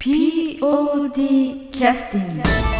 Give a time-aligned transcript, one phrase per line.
[0.00, 2.79] POD キャスティング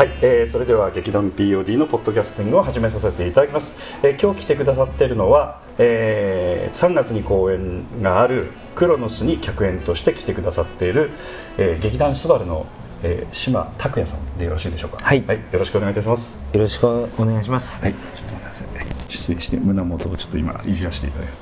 [0.00, 11.10] はい、えーそれでは劇団 POD のポッドキャスティングを始めさせていただきます、えー今日来てくださっているのは、えー3月に公演があるクロノスに客演として来てくださっている、
[11.58, 12.64] えー劇団スバルの、
[13.02, 15.04] えー島拓也さんでよろしいでしょうか？
[15.04, 17.78] はいよろしくお願いいたしますよろしくお願いします。
[17.82, 18.86] はい、ちょっと待ってくださいね。
[19.10, 21.40] 失礼して胸元をちょっと今いじらせていただきます。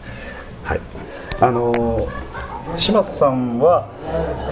[0.64, 0.80] はい。
[1.42, 2.08] あのー
[2.76, 3.88] 島津さんは、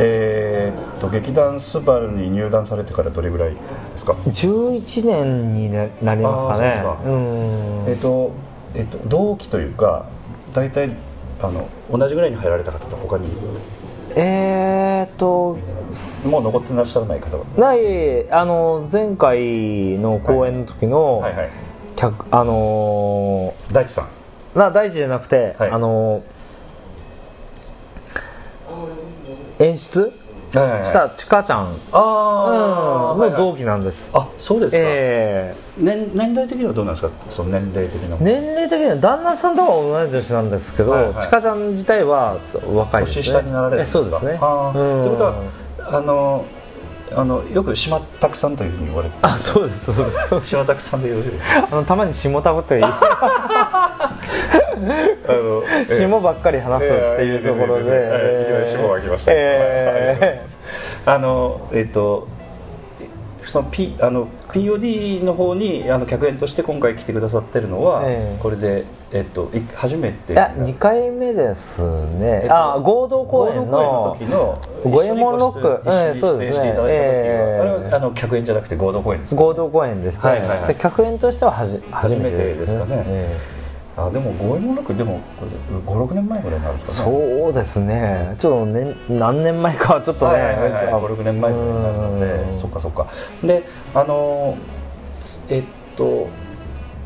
[0.00, 3.52] えーっと劇団スバルに入団されてからどれぐらい
[3.96, 6.74] ですか？11年にななりますかね。
[7.88, 8.30] えーっと
[8.74, 10.06] えーっと同期というか
[10.52, 10.90] 大体
[11.42, 13.28] あの同じぐらいに入られた方と他に
[14.14, 15.58] えーっと
[16.30, 17.44] もう残ってらっしゃらない方は？
[17.56, 21.50] ないあの前回の公演の時のはいはい。
[21.96, 24.04] 客、あの大地さん。
[24.54, 30.00] ーな大地じゃなくて、はいあのー演出？
[30.00, 30.25] はいはい
[30.60, 33.20] したちかちゃん、あうん。
[33.30, 34.08] の同期なんです。
[34.12, 37.12] あそうですか、え年年代的にはどうなんですか？
[37.28, 38.16] その年齢的な。
[38.16, 41.26] ー年齢的には旦那さんとは同い年なんですけど、はいはい。
[41.26, 42.38] ちかちゃん自体は
[42.74, 43.22] 若いですね。
[43.22, 43.98] 年下になられるんですか？
[43.98, 44.38] えそうですね。
[44.40, 45.06] あー。
[45.06, 45.34] うことは
[45.88, 46.44] あの
[47.14, 50.04] あのよく島拓さんというふうに言われてあそうですそうで
[50.44, 50.46] す。
[50.48, 51.68] 島拓さんでよろしいですか？
[51.70, 52.92] あのたまに下たぶって言う。
[52.92, 54.12] あ
[55.28, 60.18] の下ばっかり話すっていうところで、ええいきなり下が来ました、え
[61.06, 62.28] はいあのえっと
[63.44, 68.38] その、P、あの POD の方にあの客演として今回来てくださってるのは、ええ。
[68.42, 75.88] これで、えっと、い初めていや2回目ですね、えっとあ合同公演のの時の五右衛門ロック。
[75.88, 76.38] 一緒にええそうですね。
[76.38, 80.14] ご出演していただいた時は、ええあれはあの客演じゃなくて合同公演ですか合同公演です。
[80.14, 80.68] ね、はいはいはい。
[80.68, 83.02] で客演としてははじ初めてですかね。
[83.06, 83.38] え
[83.96, 85.20] あでも五右衛門ロックでも
[85.86, 87.12] 56年前ぐらいになるんでえすかね。
[87.12, 88.36] そうですね。
[88.38, 90.72] ちょっと、ね、何年前かはちょっとね、はいはいはい。
[90.86, 92.20] はい、56年前ぐらいになるのうん。
[92.20, 93.06] でそっかそっか。
[93.42, 93.62] で
[93.94, 94.58] あの
[95.48, 95.64] えっ
[95.96, 96.28] と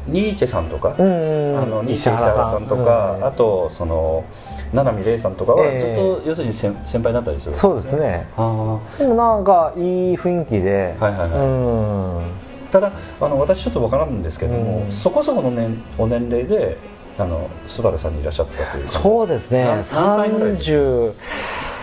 [0.08, 2.66] ニーチェさんとか、うんうんあのニーチェ石原さん。
[2.66, 3.24] とか、うん。
[3.24, 4.24] あとその
[4.72, 5.78] 七海玲さんとかはええ。
[5.78, 8.26] ずっと、要するに先先輩だったりするそうですね。
[8.36, 9.82] あでもなんかいい
[10.16, 11.30] 雰囲気で、はいはいはい。
[11.30, 12.18] うん。
[12.18, 12.22] あ
[12.70, 14.90] ただあの私ちょっとわからんんですけども、うん。
[14.90, 16.78] そこそこの年お年齢で
[17.18, 19.64] あのスバルさんにいらっしゃったというそうですね。
[19.64, 21.14] 何何歳ぐらいで30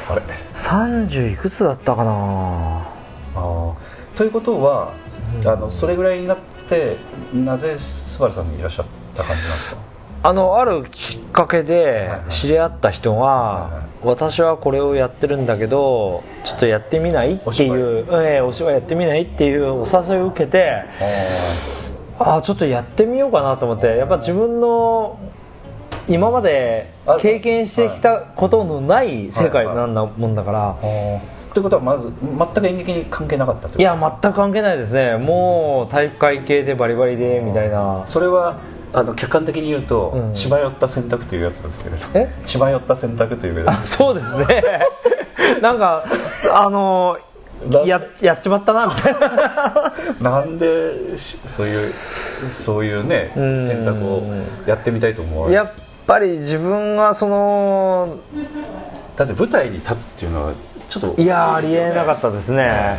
[0.10, 0.22] あれ
[0.56, 2.88] ？30いくつだったかな？
[3.36, 3.74] あー。
[4.18, 4.94] ということは、
[5.42, 5.48] うん。
[5.48, 6.38] あのそれぐらいになっ
[6.68, 6.98] て
[7.34, 9.78] なぜスバルさんにいらっしゃった感じなんですか？
[10.28, 17.36] あのあるきっかけではい知り合った人が、私はこれをやってるんだけどちょっとやってみない？
[17.36, 19.22] っていうお,、ええお芝居やってみない？
[19.22, 20.84] っていうお誘いを受けて
[22.20, 25.18] ああちょっとやってみようかなと思ってやっぱ自分の
[26.10, 30.76] 今まで経験してきたことのない世界なんだもんだから、
[31.54, 35.16] ということはまず全く演劇に関係なかったいや全く関係ないですね。
[35.16, 38.04] もう体育会系でバリバリでみたいな。
[38.08, 38.60] それは
[38.94, 44.64] あの客観的に言うと、うん血迷った選択というやつですけれどえ血迷った選択というやあそうですね。
[45.62, 46.06] なんか
[46.54, 47.18] あの
[47.70, 49.94] なややっちまったなみたいな。
[50.18, 51.94] つ なんでしそういう
[52.52, 53.68] そういうねうん。
[53.68, 54.24] 選択を
[54.66, 55.56] やってみたいと思われる？
[55.56, 55.72] やっ
[56.06, 58.16] ぱり自分がその
[59.18, 60.54] だって舞台に立つっていうのは
[60.90, 62.98] ちょっといやありえなかったですね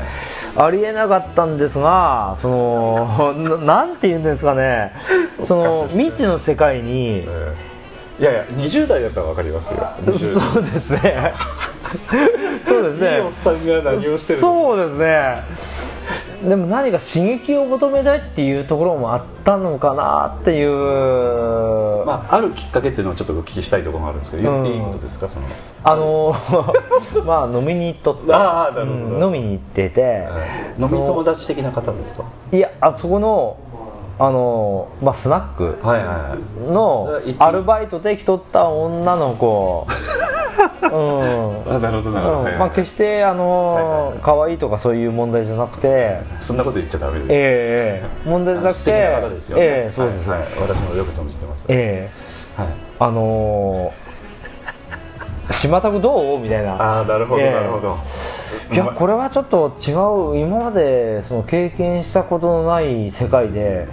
[0.57, 4.93] ありえなかったんですがそのななんて言うんですかね。
[5.47, 7.55] その未知の世界にえ
[8.19, 8.23] え。
[8.23, 9.79] いやいや20代だったら分かりますよ。
[10.05, 10.53] 20代。
[10.53, 11.33] そうですね。
[12.67, 13.15] そうですね。
[13.15, 15.88] いいおっさんが何をしてるのそうですね
[16.47, 25.47] でも何か刺激を求めたいっていうところもあったのかなっていう、まあ、あるきっかけっていうのをちょっとお聞きしたいところがあるんですけど言っていいことですか、その。
[25.83, 26.35] あの
[27.27, 30.29] まあ飲みに行っとってああなるほどうん飲みに行ってて、
[30.79, 32.23] 飲み友達的な方ですか？
[32.53, 33.57] いやあそこの
[34.21, 35.79] あの、まあ、スナック
[36.73, 39.87] のアルバイトで来とった女の子
[40.83, 41.71] うん。
[41.75, 42.59] あなるほどなるほど、うん。
[42.59, 48.87] まあ、決してあのー可愛いとかそういう問題じゃなくて、そんなこと言っちゃダメです、ええ問題じゃなくて素
[49.31, 50.39] ですよね、ええそうです、はい。
[50.41, 52.11] はい私もよく存じてます、え
[52.59, 52.61] え。
[52.61, 56.39] はい、あのー、島田君どう？
[56.39, 56.73] みたいな。
[56.75, 57.53] ああなるほど、ええ。
[57.53, 57.97] なるほど。
[58.73, 63.89] いやこれはちょっと違う今までその経験したことのない世界で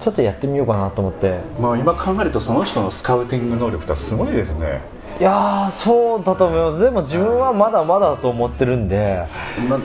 [0.00, 1.38] ちょっとやってみようかなと思って。
[1.60, 4.80] まあ、今考えるとその人のスカウティング能力ってすごいですね、
[5.20, 6.78] いやそうだと思います。
[6.80, 9.24] でも自分はまだまだだと思ってるんで。
[9.68, 9.78] ま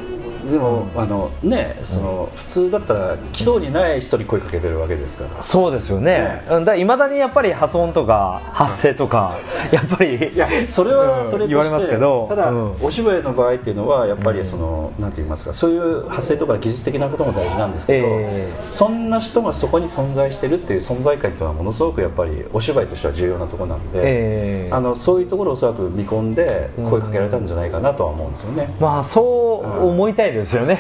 [0.50, 5.44] でも、あのねその普通だったら来そうにない人に声かけてるわけですから。
[5.44, 6.42] そうですよね。
[6.78, 9.36] いまだにやっぱり発音とか発声とか
[9.72, 12.76] やっぱりいやそれはそれ言われますけどただ、うん。
[12.82, 24.70] お芝居の場合っていうのはやっぱりその、なんて言いますかそういう発声とか技術的なことも大事なんですけど、えそんな人がそこに存在してるっていう存在感っていうのはものすごくやっぱりお芝居としては重要なところなんで、ええ。
[24.72, 28.74] あのそういうところをおそらく見込んで声かけられたんじゃないかなとは思うんですよね。
[28.80, 30.80] まあそう思いたいですよね、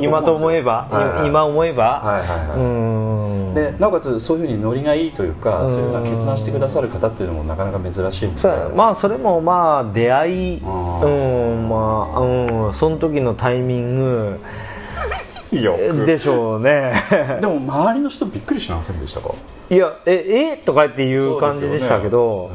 [0.00, 1.26] 今と思えば、はいはい。
[1.28, 3.54] 今思えば、はいはいはいうん。
[3.54, 5.70] でなおかつそういうふうにノリがいいというか、うん。
[5.70, 10.62] そういうのが決断してくださる方っていうのもなかなか珍しいんでそうだまあそれもまあ出会い。
[10.64, 11.68] あうん。
[11.68, 12.74] まあうん。
[12.74, 14.40] その時のタイミング。
[15.52, 15.76] よ
[16.06, 16.92] でしょうね。
[17.40, 19.34] でも周りの人びっくりしませんでしたか？
[19.68, 20.64] いやええ？
[20.64, 22.50] とかっていう感じでしたけど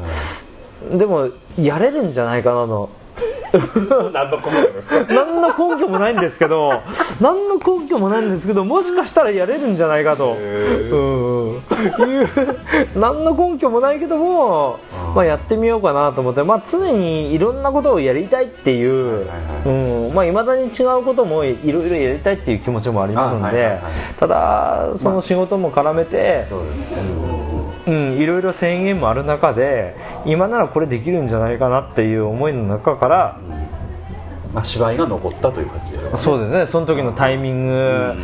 [0.90, 1.28] で,、も
[1.60, 2.88] やれるんじゃないかなの
[4.12, 4.96] 何のコメントですか？
[5.08, 6.82] 何の根拠もないんですけど
[7.20, 10.42] 何の根拠もないんですけどもしかしたらやれるんじゃないかと、うん、い
[12.22, 12.28] う
[12.96, 14.78] 何の根拠もないけども、
[15.14, 20.14] まあ、やってみようかなと思って、まあ、常にいろんなことをやりたいっていう、はいうん。
[20.14, 23.78] まあ、未だに違うこともいろいろやりたいっていう気持ちもありますので、
[24.18, 27.45] ただその仕事も絡めて、そうですね
[27.86, 33.40] うん、いろいろ制限もある中で今ならこれできるんじゃないかなっていう思いの中から、
[34.52, 36.10] まあ、芝居が残ったという感じでね。
[36.16, 36.66] そうですね。
[36.66, 38.14] その時のタイミング、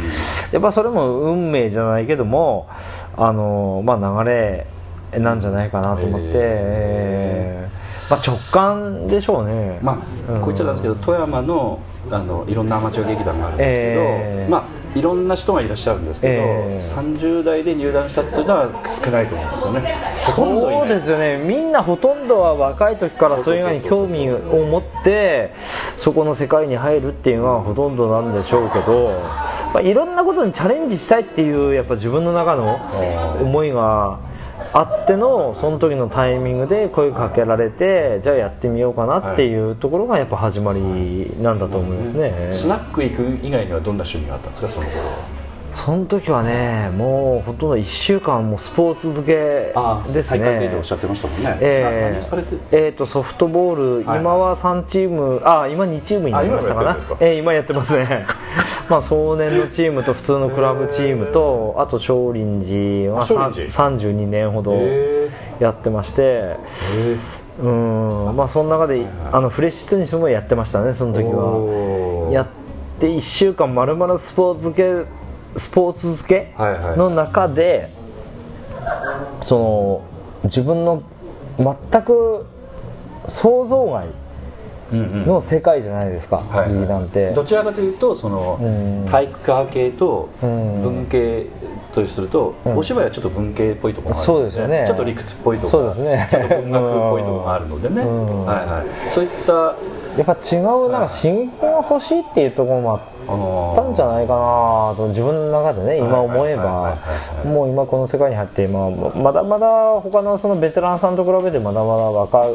[0.51, 2.69] やっぱそれも運命じゃないけども
[3.17, 4.67] あの、まあ、流れ
[5.19, 7.83] なんじゃないかなと思って、えー。
[8.11, 9.93] まあ、直感でしょうね、ま
[10.29, 11.81] あ、うんこう言っちゃなんですけど富山の
[12.11, 14.51] あのいろんなアマチュア劇団があるんですけど、えー。
[14.51, 14.65] まあ、
[14.95, 20.15] いろんな人がいらっしゃるんですけど、えー30代で入団したっていうのは少ないと思うんですよね。
[20.27, 20.81] ほとんどいない。
[20.81, 25.55] そうですよねみんなほとんどは若い時からそういうのに興味を持って
[25.99, 29.11] そこの世界に入るっていうのはほとんどなんでしょうけど、
[29.73, 32.77] まあ、いろんなことにチャレンジしたいっていうやっぱ自分の中の
[33.41, 34.19] 思いが
[34.75, 45.43] あってのその時のタイミングで声かけられてじゃあやってみようかなっていうところがやっぱ始まりなんだと思いますね、スナック行く以外にはどんな趣味があったんですかその頃は？
[45.75, 49.33] その時はねもうほとんど1週間もうスポーツ漬け
[50.13, 57.33] です大会でおっしゃってましたもんね、えなーえーとソフトボール、はい今は3チームあ今2チームになりましたかな。
[57.33, 58.27] 今やってますね
[58.93, 65.31] まあ壮年のチームと普通のクラブチームとあと少林寺はあ少林さ32年ほどへ
[65.61, 66.59] やってまして
[67.59, 68.37] うん。
[68.37, 72.31] まあその中であのフレッシュテニスもやってましたねその時は。
[72.33, 72.49] やっ
[73.01, 75.07] て1週間まるまるスポーツ漬
[75.57, 76.55] けスポーツ漬け
[76.99, 77.89] の中で
[79.47, 80.05] そ
[80.45, 81.03] の自分の
[81.57, 82.45] 全く
[83.29, 84.07] 想像外
[84.93, 87.31] の世界じゃないですか、はい劇団って。
[87.33, 89.09] どちらかというとそのうん。
[89.11, 91.47] 体育科系とうん文系
[91.93, 92.77] とすると、うん。
[92.79, 94.85] お芝居はちょっと文系っぽいところがあるそうですよね。
[94.87, 96.29] ちょっと理屈っぽいところそうですね。
[96.31, 98.47] ちょっと文学っぽいところがあるのでね、うん。
[98.47, 106.97] はいはい、そういったやっぱ違うなんか新鮮が欲しいっていうところもあっあのたんじゃないかなと自分の中でね今思えば。
[107.45, 109.67] もう今この世界に入って、まあ、まだまだ
[110.01, 112.55] 他のそのベテランさんと比べてまだまだ若い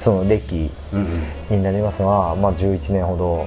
[0.00, 1.00] その歴うん
[1.50, 1.56] うん。
[1.58, 3.46] になりますが、まあ、11年ほど。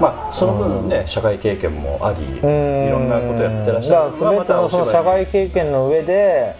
[0.00, 2.90] まあその分ね、社会経験もありいうん。
[2.90, 4.12] ろんなことやってらっしゃる。
[4.12, 6.54] だから全てのその社会経験の上で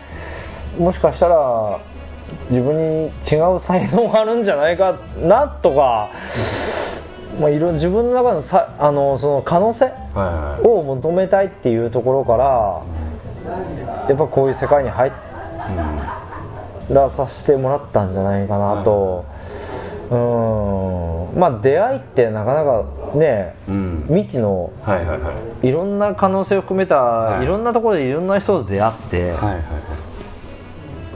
[0.78, 1.80] もしかしたら
[2.50, 6.08] 自分に違う才能があるんじゃないかなとか、
[7.40, 10.66] まあ、いろ自分の中のさあのその可能性はいはい。
[10.66, 12.82] を求めたいっていうところから
[14.08, 15.10] やっぱこういう世界に入
[16.94, 19.24] らさせてもらったんじゃないかなと。
[20.10, 21.40] うん。
[21.40, 24.04] まあ出会いってなかなかねうん。
[24.08, 25.66] 未知のはいはいはい。
[25.66, 27.44] いろんな可能性を含めた、い。
[27.44, 29.60] い、ろんなところでいろんな人と出会って、はいはいは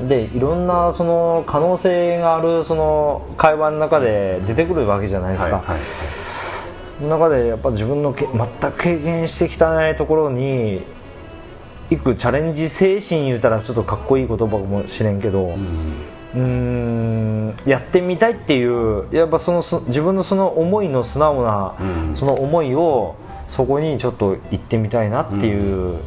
[0.04, 0.08] い。
[0.08, 5.80] でいろんなその可能性があるその会話の中で出てくるわけじゃないですか、はいはい
[7.02, 10.82] その中でやっぱ自分のけ全く経験してきたないところに
[11.96, 15.92] 行くチャレンジ精神言うたらちょっとかっこいい言葉かもしれんけど、うん。
[16.34, 22.16] うーんやってみたいっていうやっぱそのす自分のその思いの素直な、うん。
[22.16, 23.16] その思いを
[23.50, 25.98] そこにちょっと行ってみたいなっていう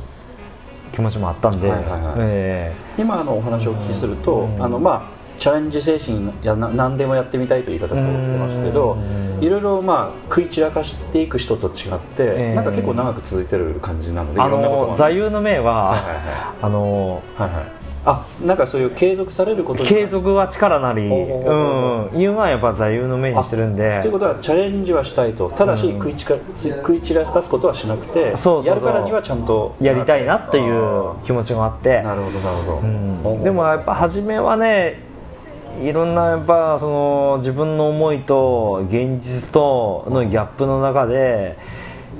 [0.94, 2.16] 気持ちもあったんで、はいはいはい。
[2.20, 2.74] え。
[2.98, 4.64] 今あのお話をお聞きすると、うん。
[4.64, 9.44] あのまあチャレンジ精神やな何でもやってみたいという言い方されてましたけどうん。
[9.44, 12.56] いろいろまあ食い散らかしていく人と違って、ええ。
[12.56, 16.24] なんか結構長く続いてる感じなのでえあの座右の銘は、はいはいはい。
[16.62, 17.86] あのはいはい。
[18.08, 24.00] あなんかそういう継続されることに継続は力なり、ほうん、いうのはやっぱ座右の銘にしてるんで。
[24.02, 25.98] ということはチャレンジはしたいとただしうん。
[25.98, 32.04] 食いちかつ食い散らかすことはしなくてやるからにはちゃんとやりたいなっていう気持ちがあって。
[32.04, 33.44] なるほどなるほど、うん。
[33.44, 35.00] でもやっぱ初めはね
[35.82, 41.58] いろんなやっぱその自分の思いと現実とのギャップの中で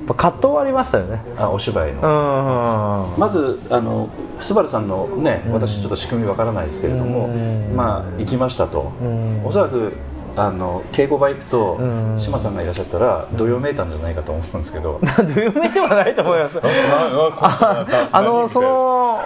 [0.06, 1.20] 葛藤はありましたよね。
[1.36, 4.08] あお芝居の、うんまずあの
[4.40, 7.74] スバルさんのね私ちょっと仕組みわからないですけれども、うん。
[7.74, 9.44] まあ行きましたと、うん。
[9.44, 9.92] おそらく
[10.36, 12.18] あの稽古場行くとうん。
[12.18, 16.58] 志麻さんがいらっしゃったらどよめいたんじゃないかと思うんですけど、 どういう目ではないと思います。
[16.62, 19.18] あ あのその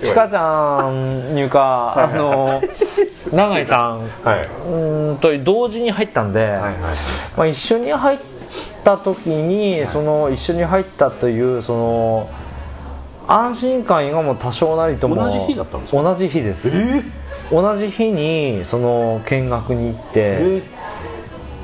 [0.00, 2.62] ちかちゃんいうかあの
[3.32, 4.00] 永井さん。
[4.24, 4.38] はい。
[4.38, 6.60] はうんと同時に入ったんで、いはい
[7.36, 8.18] まあ、一緒に入っ
[8.84, 12.28] た時にその一緒に入ったというその
[13.26, 15.16] 安心感がもう多少なりとも。
[15.16, 16.02] 同じ日だったんですか？
[16.02, 16.68] 同じ日です。
[16.72, 17.02] え
[17.50, 20.62] 同じ日にその見学に行ってえ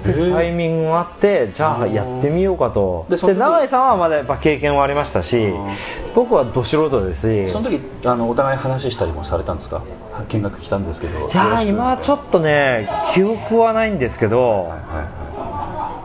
[0.05, 3.07] えタイミングがあってじゃあやってみようかと。
[3.11, 5.53] で永井さんはまだやっぱ経験はありましたし
[6.15, 7.53] 僕はど素人ですし。
[7.53, 9.83] その時あのお互い話したりもされたんですか？
[10.29, 11.19] 見学来たんですけど。
[11.19, 14.81] いやー今はちょっっとね記憶はないんですけど、はいはい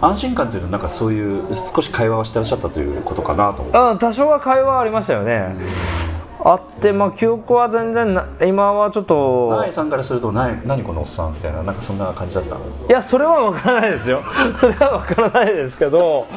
[0.01, 5.55] 安心感というのはなんかそういう少し会話をしてらっしゃったということかなと思ってうん、多少は会話はありましたよね、
[6.47, 9.49] あって、まあ、記憶は全然な今はちょっと。
[9.49, 12.55] 永井さんからすると何何このおっさんみたいななんかそんな感じだった？
[12.55, 14.21] いやそれは分からないですよ。
[14.59, 16.27] それは分からないですけど。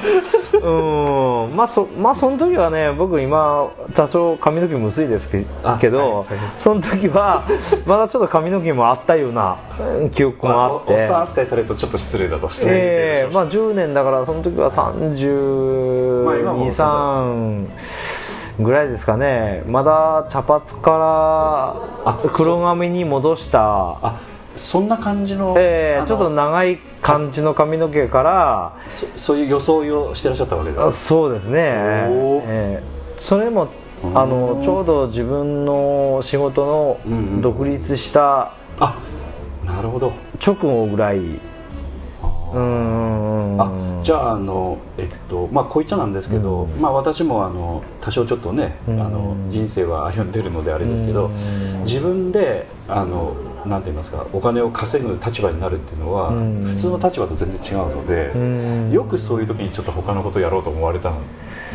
[0.63, 1.57] うん。
[1.57, 6.25] まあそまあその時はね僕今多少髪の毛も薄いですけど、はいはい
[6.59, 7.43] その時は
[7.87, 9.57] まだちょっと髪の毛もあったような
[10.01, 10.93] うん記憶もあって。
[10.93, 17.67] おおっさん扱いされるとちょっと失礼だとして、ええまあ10年だからその時はまあ今もそう323
[18.59, 19.63] ぐらいですかね。
[19.67, 23.99] まだ茶髪あから黒髪に戻した。
[24.03, 24.21] あ
[24.57, 30.89] そんな感じの,、ええちょっと長い感じの髪の毛からそそういう装いをしてらっしゃったわけですか？
[30.89, 32.83] あそうですね、ええ。
[33.21, 33.69] それも
[34.15, 38.51] あのちょうど自分の仕事うんうんの独立した
[38.81, 38.97] あ
[39.65, 40.13] なるほど。
[40.45, 41.41] 直後ぐらいうん
[42.55, 61.15] あじゃああの、えっとまあ、こういっちゃなんですけど、まあ、私もあの多少ちょっとね、うんあの人生は歩んでるのであれですけど、うん自分であのなんて言いますかお金を稼ぐ立場になるっていうのは、うん普通の立場と全然違うので、うんよくそういう時にちょっと他のことをやろうと思われたん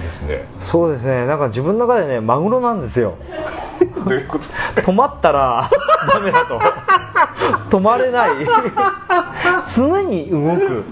[0.01, 0.45] ですね。
[0.61, 1.25] そうですね。
[1.25, 3.15] なんか自分の中でねマグロなんですよ。
[4.07, 4.45] どういうこと
[4.81, 5.69] 止まったら
[6.13, 6.59] ダメだと
[7.69, 8.29] 止まれない。
[9.75, 10.83] 常に動く。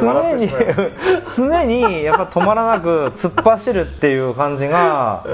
[0.00, 0.48] 常に
[1.36, 5.24] 常にやっぱ止まらなく突っ走るっていう感じが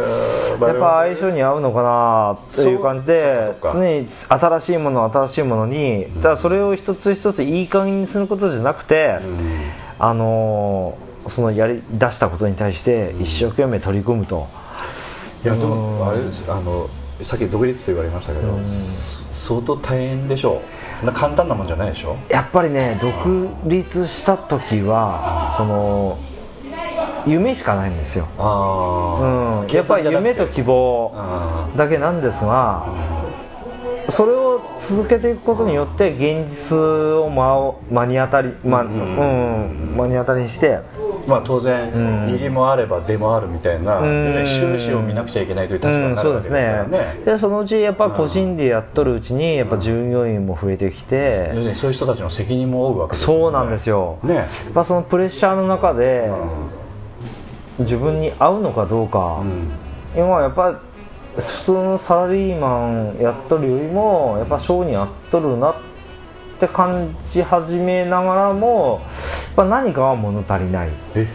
[0.61, 9.61] やっぱ相性に合うのかなっていう感じで常に新しいもの新しいものにだからそれを一つ一ついい加減にすることじゃなくて、うん。
[9.99, 14.47] あのーそのやり出したことに対して一生懸命取り組むと、
[15.45, 15.69] いやでうん。
[15.69, 16.45] もあれです。
[16.49, 16.89] あの
[17.23, 18.65] さっき独立と言われましたけど、うん。
[18.65, 20.63] す相当大変でしょ
[21.03, 21.07] う。
[21.07, 22.17] な簡単なもんじゃないでしょ？
[22.29, 26.19] やっぱりね独立した時はその
[27.27, 32.87] 夢しかないんですよ、あうん、やっぱり夢と希望あだけなんですが
[34.11, 37.29] それを続けていくことによって現実を
[37.91, 40.81] 真目に当たり、まあうんうん、目に当たりにして。
[41.29, 44.97] まあ当然、うん入りもあれば出もあるみたいな、うん。
[44.97, 53.35] を見なくちゃいけないという立場になるわけですからね,、でそのうちやっぱ個人でやっとるうちにやっぱ従業員も増えてきて、要するにそういう人たちの責任も負うわけですよね。
[53.35, 54.35] そうなんですよ、ね。
[54.37, 56.31] やっぱそのプレッシャーの中で
[57.81, 59.71] 自分に合うのかどうか、うん。
[60.17, 60.81] 今やっぱ
[61.41, 65.75] 普通のサラリーマンやっとるよりもやっぱ性に合っとるなっ
[66.59, 69.03] て感じ始めながらも
[69.47, 70.91] やっぱ何かは物足りない。
[71.15, 71.29] え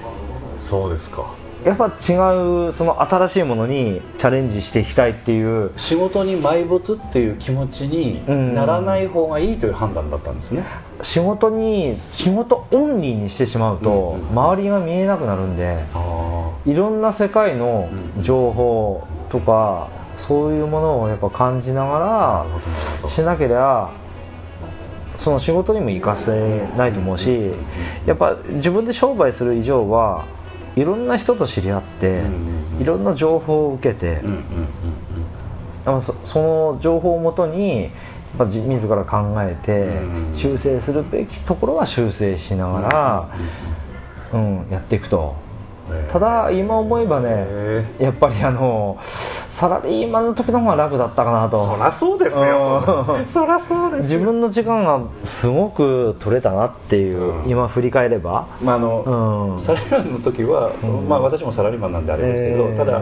[0.60, 1.26] そうですか。
[1.64, 1.88] やっぱ違
[2.68, 5.72] うその新しいものにチャレンジしていきたいっていう。
[5.78, 8.54] 仕事に埋没っていう気持ちにうん。
[8.54, 10.66] ならない方がいいという判断だったんですね、
[11.02, 17.90] 仕事に仕事オンリーにしてしまうとうんうん周りが見えなくなるんであいろんな世界の
[18.22, 19.90] 情報とか
[20.28, 22.46] そういうものをやっぱ感じなが
[23.04, 23.92] らしなければ
[25.20, 27.50] その仕事にも生かせないと思うし
[28.06, 30.28] やっぱ自分で商売する以上は
[30.76, 32.22] いろんな人と知り合って
[32.80, 34.22] いろんな情報を受けて
[35.84, 37.90] そその情報をもとに
[38.38, 43.30] 自自ら考えてうん修正するべきところは修正しなが
[44.34, 45.36] ら、うん、やっていくと。
[45.38, 45.43] うん
[46.12, 48.98] ただ今思えばねへやっぱりあの
[49.54, 51.64] サラリーマンの時の方が楽だったかなと。
[51.64, 53.28] そりゃそうですようん。
[53.28, 57.50] そりゃそうです自よ分の時間がすごく取れたなっていう、うん。
[57.50, 61.08] 今振り返れば、まああのうん、サラリーマンの時は、ん。
[61.08, 62.76] まあ、私もサラリーマンなんであれですけど、えー。
[62.76, 63.02] ただ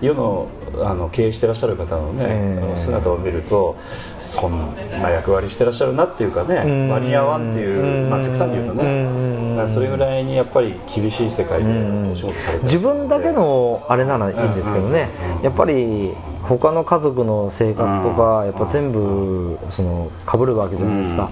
[0.00, 0.48] 世の
[0.82, 3.76] あの経営してらっしゃる方のね、姿を見ると
[4.18, 6.88] そんな役割してらっしゃるなっていうかね、うん。
[6.88, 11.70] 割に合わんっていう、まあ、極端に言うとね、それぐらいにやっぱり厳しい世界で
[12.10, 15.08] お仕事されてる自分だけのあれならいいんですけどね。
[15.36, 21.30] うんやっぱり他の家族の生活とかやっぱ全部その被るわけじゃないですか、やっ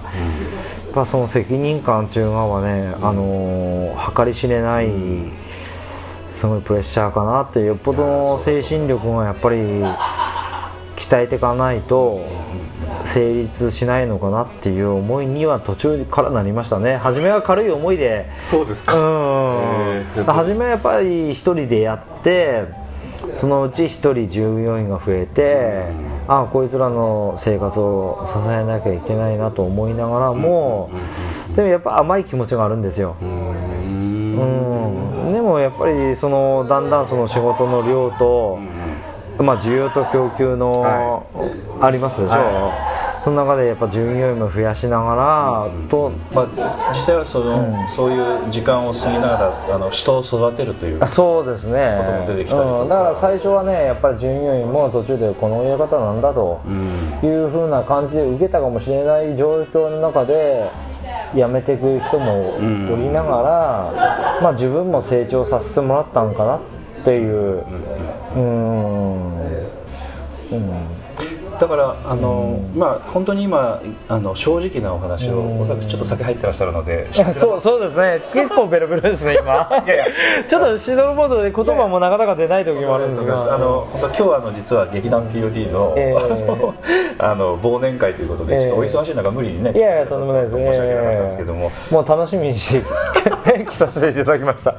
[0.93, 4.87] ぱその責任感っていうのはね、あのー計り知れない
[6.39, 9.57] すごいプレッシャーかなってよっぽどの精神力がやっぱり
[10.95, 12.25] 鍛えていかないと
[13.03, 16.95] 成立しないのかなっていう思いには途中からなりましたね。
[16.95, 18.29] 初めは軽い思いで。
[18.43, 19.01] そうですか、うん。
[19.03, 22.63] えー初めはやっぱり一人でやって
[23.41, 25.87] そのうち一人従業員が増えて、
[26.29, 30.89] あこいつらの生活を支えなきゃいけないなと思いながらも、
[31.53, 38.59] でもやっぱ甘い気持ちがあるんですよ、うんでもやっぱりそのだんだんその仕事の量と、
[39.39, 41.23] まあ、需要と供給の、は
[41.81, 42.71] ありますでしょ、
[43.23, 49.27] その中でやっぱ従業員も増やしながら、とまあ、実際はその、そういう時間を過ぎなが
[49.67, 51.97] らあの人を育てるというあそうですね。
[51.99, 57.09] ことも出てきたりうん、だから最初はねやっぱり従業員も途中でこのやり方なんだとうん。
[57.21, 60.71] いうふうな感じで受けたかもしれない状況の中で
[61.33, 62.59] 辞めていく人もお
[62.95, 66.59] りながら、まあ、自分も成長させてもらったんかなっ
[67.03, 67.63] ていう。
[68.35, 69.33] うん。
[69.41, 70.88] うん。
[71.59, 78.21] だからあの、まあ本当に今あの正直なお話を、おそらくちょっと酒入ってらっしゃるのでいやそうそうですね。
[78.33, 79.69] 結構ベロベロですね今。
[80.47, 83.53] ちょっとシードルボードで言葉もなかなか出ない時もあるんですが。
[83.53, 86.15] あの本当今日はあの実は劇団 POD の,、ええ。
[86.19, 86.73] あの
[87.19, 90.55] あの忘年会ということで、ええちょっとお忙しい中無理にねいやいやとんでもないです。
[90.55, 92.81] 申し訳なかったんですけども、もう楽しみにして
[93.65, 94.75] 来させていただきました。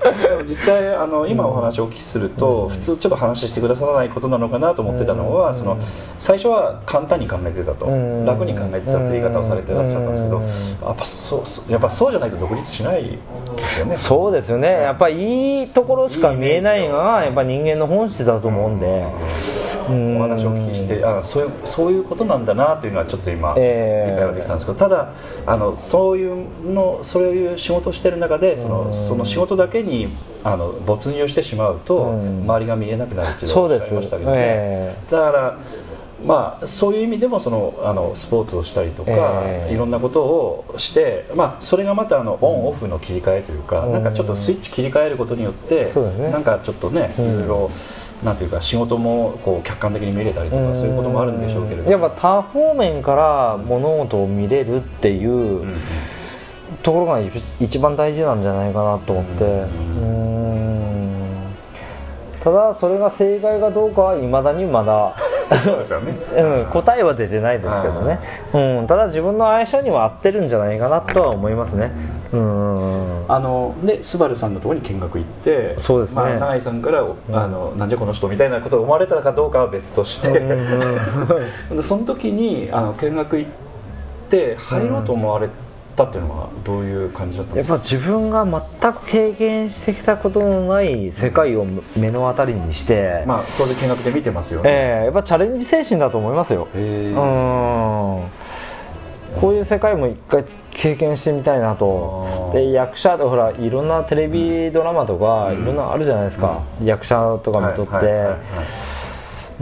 [0.47, 5.79] 実際あの今お話をお聞きすると、普通ちょっと話してくださらないことなのかなと思ってたのは、その
[6.19, 8.25] 最初は簡単に考えてたと、うん。
[8.25, 10.47] 楽に考えてたという言い方をされてらっしゃったんですけど、うん。
[10.47, 10.51] や
[10.93, 11.37] っぱそ
[11.69, 13.19] うやっぱそうじゃないと独立しないで
[13.71, 13.97] すよね。
[13.97, 14.69] そうですよね。
[14.69, 18.87] やっぱりいいところしか見えないのがやっぱ人間の本質だと思うんで。
[18.87, 24.11] うんお話をお聞きしてあそういうそういうことなんだなというのはちょっと今、ええ。
[24.11, 25.13] 理解はできたんですけどただ
[25.47, 28.95] あのそういうのそういう仕事をしてる中でその,、うん。
[28.95, 30.09] その仕事だけに
[30.43, 32.43] あの没入してしまうと、うん。
[32.43, 35.59] 周りが見えなくなるっていうのをおっしゃいましたけどね、えだから
[36.25, 39.11] まあ、そういう意味でもそのあのスポーツをしたりとか、
[39.45, 39.75] ええ。
[39.75, 45.93] いろんなことをして、まあ、それがまたあのオンオフの切り替えというか、うんなんかちょっとスイッチ切り替えることによって、
[46.31, 47.25] なんかちょっとね、うん。
[47.25, 47.71] いろいろ
[48.25, 55.81] なんていうか仕事もこう客観的に見れたりとか、そういうこともあるんでしょうけれどやっぱ多方面から物事を見れるっていううん
[56.83, 59.67] ところが一一番大事なんじゃないかなと思って。
[62.43, 65.15] ただそれが正解かどうかはいまだにまだ
[65.63, 66.13] そうですよね。
[66.41, 68.19] うん、答えは出てないですけどね、
[68.55, 71.93] うん、ただ自分の相性には合ってるんじゃないかなとは思いますね。
[72.15, 76.17] うんあのでスバルさんのところに見学行ってそうですね。
[76.17, 80.43] まあ、永井さんから、あのなんじゃこの人みたいなことを思われたかどうかは別として、
[81.83, 83.51] その時にあの見学行っ
[84.31, 85.49] て入ろうと思われ
[85.97, 88.45] たっていうのはどういう感じだったんですか、やっぱ自分が
[88.81, 91.67] 全く経験してきたことのない世界を
[91.97, 96.69] 目の当たりにして、まあ、当然見学で見てますよね、ええやっぱチャレンジ精神だと思いますよ。
[96.75, 98.25] うん
[99.39, 102.51] こういう世界も一回経験してみたいなと。
[102.53, 105.63] で役者でほらいろんなテレビドラマとか、うん。
[105.63, 108.25] いろんなあるじゃないですか、役者とか見とって、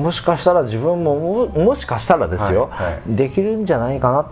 [0.00, 3.16] もしかしたら自分もももしかしたらですよ、はいはい。
[3.16, 4.26] できるんじゃないかなっ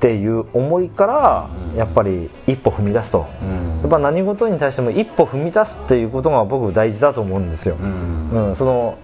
[0.00, 1.78] ていう思いから、うん。
[1.78, 3.80] やっぱり一歩踏み出すと、うん。
[3.82, 8.30] やっぱ何事に対しても一歩踏み出すっていうことが僕大事だと思うんですよ、うん。
[8.48, 8.98] うんその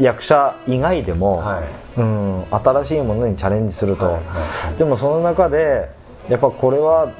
[0.00, 4.78] 役者以外でも、はいうん、新しいものにチャレンジすると、はいはいはい。
[4.78, 5.90] でもその中で
[6.28, 7.12] やっぱこれは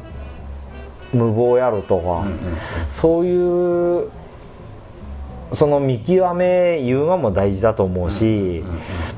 [1.13, 2.39] 無謀やろとか、うんうん
[2.93, 4.11] そういう
[5.55, 8.65] その見極めいうのも大事だと思うし、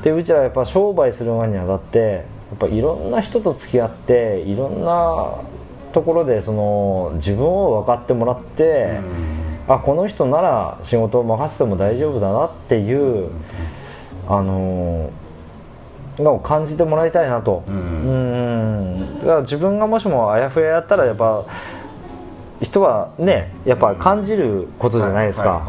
[0.03, 5.37] でうちらやっぱ商売するのにあたってやっぱいろんな人と付き合っていろんな
[5.93, 8.99] ところでその自分を分かってもらって、
[9.69, 13.31] あこの人なら仕事を任せても大丈夫だなっていう、
[14.27, 15.11] あのの
[16.18, 17.74] を感じてもらいたいなと、うん。
[17.74, 19.18] うん。
[19.20, 21.44] だから自分がもしもあやふややったらやっぱ
[22.61, 25.66] 人はねやっぱ感じることじゃないですか。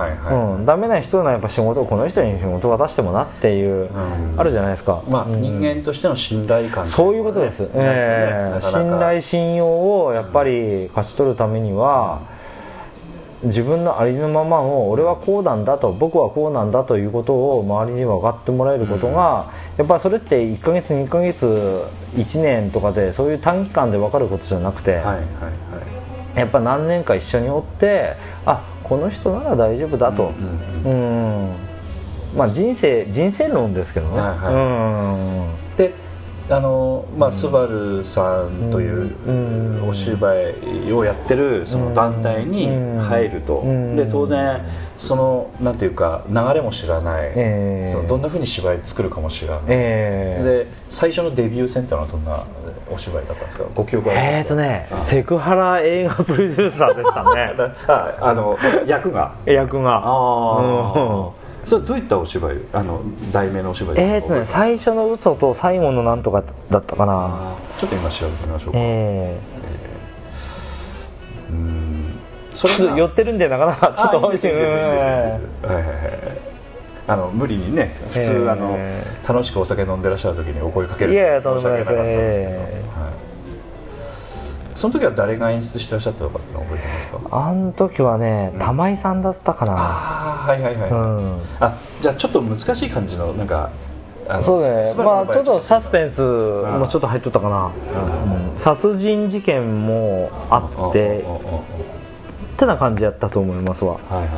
[0.65, 4.35] ダメな人のやっぱ仕事をこの人に仕事を渡してもなっていう、ん。
[4.37, 5.41] あるじゃないですか、まあ、うん。
[5.41, 8.53] 人間としての信頼感そういうことです、ええ。
[8.53, 8.89] なかなか。
[8.89, 9.67] 信頼信用
[10.05, 12.21] をやっぱり勝ち取るためには、
[13.45, 21.83] 自分のありのままを俺はこうなんだと僕はこうなんだということを周りに分かってもらえることが、やっぱりそれって1ヶ月2ヶ月
[22.15, 25.19] 1年とかでそういう短期間で分かることじゃなくて、はいはいは
[26.35, 26.39] い。
[26.39, 30.33] やっぱ何年か一緒におってあこの人なら大丈夫だと、
[30.85, 31.49] うん。
[31.49, 31.55] うん。
[32.35, 34.53] まあ人生人生論ですけどね、はいはい。
[34.53, 34.57] う
[35.73, 35.77] ん。
[35.77, 35.93] で
[36.47, 39.87] あのまあ、スバルさんといううん。
[39.87, 40.33] お芝
[40.87, 42.67] 居をやってるその団体に
[43.01, 43.95] 入ると、うん。
[43.95, 44.63] で当然
[44.97, 47.91] そのなんていうか流れも知らない、ええ。
[47.91, 50.43] そのどんなふうに芝居作るかも知らない、ええ。
[50.43, 52.43] で最初のデビュー戦っていうのはどんな
[52.91, 53.63] お芝居だったんですか？
[53.75, 54.37] ご記憶ありますか？
[54.37, 57.53] えーとねセクハラ映画プロデューサーでしたね。
[57.87, 59.33] ああの役が。
[59.45, 60.01] 役が。
[60.03, 61.31] あ
[61.65, 63.01] それどういったお芝居あの
[63.33, 67.55] 題名のお芝居えーとね最初の嘘と最後のなんとかだったかな。
[67.77, 69.39] ちょっと今調べてみましょうか、え
[71.49, 76.45] うんー、ちょっと寄ってるんでなかなかちょっとあいいですいはいはいはい。
[77.07, 78.51] あの無理にね普通、えー。
[78.51, 78.77] あの
[79.27, 83.13] 楽しくお酒飲んでらっしゃる時にお声かけるいやいやとんでもないです申し訳なかったんですけど、えはい、
[84.75, 87.19] その時は誰が演出してらっしゃったのかっていうのは覚えてますか？
[87.31, 91.39] あの時はね玉井さんだったかなはいはいはい、うん。
[91.59, 93.71] あじゃあちょっと難しい感じのなんか
[94.43, 94.93] そうね。
[94.95, 97.71] まあちょっとサスペンスもちょっと入っとったかな、
[98.25, 98.49] うん。
[98.49, 103.93] うん殺人事件もあってってな感じやったと思いますわ。
[103.93, 104.31] はいはいはい。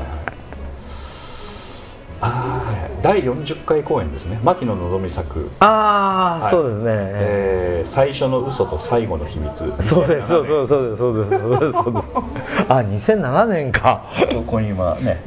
[2.19, 4.39] あ第40回公演ですね。
[4.43, 6.51] 牧野のぞみ作、ああ、はい。
[6.51, 9.57] そうですね、えー最初の嘘と最後の秘密。
[9.81, 10.27] そうです。
[10.27, 10.97] そうですそうです。
[10.97, 11.73] そうです。
[11.73, 12.07] そうです。
[12.67, 14.03] あ2007年か。
[14.33, 15.21] ここに今ね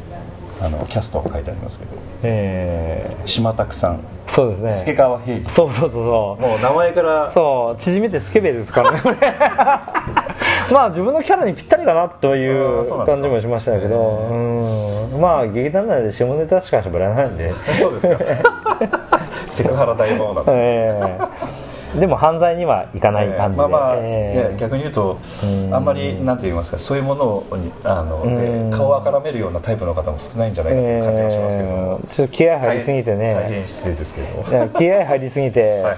[0.62, 1.90] あのキャストが書いてありますけど。
[2.22, 4.00] え島拓さん。
[4.26, 5.50] ー、そうです助ね川平次。
[5.50, 6.42] そうそうそうそう。
[6.42, 7.30] もう名前から。
[7.30, 9.00] そう縮めてスケベですからね。
[10.70, 13.96] まあ自分のキャラにぴったりかなという感じもしましたけど。
[13.96, 15.20] うん。
[15.20, 17.54] まあ劇団内で下ネタしか喋らないんで。
[17.74, 18.18] そうですか。
[19.48, 20.62] セクハラ大魔王なんですね。
[20.62, 21.18] え
[21.66, 24.48] えでも犯罪にはいかない感じで、まあまあ、ええ。
[24.50, 25.18] いや逆に言うと
[25.64, 25.74] うん。
[25.74, 31.68] あんまりなんて言いますかそういうものにあの顔をあからめるようなタイプの方も少ないんじゃないかという感じがしますけど。
[31.68, 32.14] も、ええ。
[32.14, 34.68] ちょっと気合入りすぎて大ね変失礼ですけど。
[34.78, 35.94] 気合入りすぎて、 はいはい。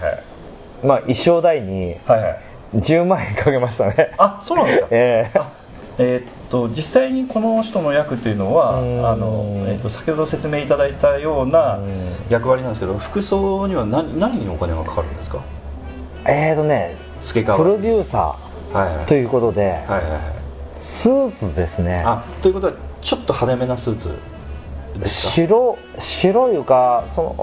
[0.87, 2.39] まあ衣装代にはいはい。
[2.77, 4.13] 10万円かけましたね。
[4.17, 4.87] あそうなんですか？
[4.93, 5.41] ええ。
[5.99, 9.07] えーっと実際にこの人の役というのはうん。
[9.07, 11.85] あの、えーっと先ほど説明いただいたようなうん。
[12.31, 15.39] 役割なんですけど服装には何何にお金がかかるんですか？
[16.25, 20.21] えーとねプロデューサーということで、はいはいはい
[20.81, 22.03] スーツですね。
[22.05, 24.11] あということはちょっと派手めなスーツ
[24.99, 25.33] ですか？
[25.33, 27.43] 白白いうかそのう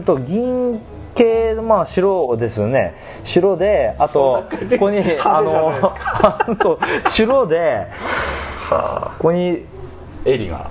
[0.00, 0.80] ーんと銀
[1.14, 2.94] 系まあ白ですよね。
[3.24, 5.74] 白であとここにあの
[6.62, 6.78] そう
[7.10, 7.86] 白で
[8.70, 9.64] はここに
[10.24, 10.70] あエリが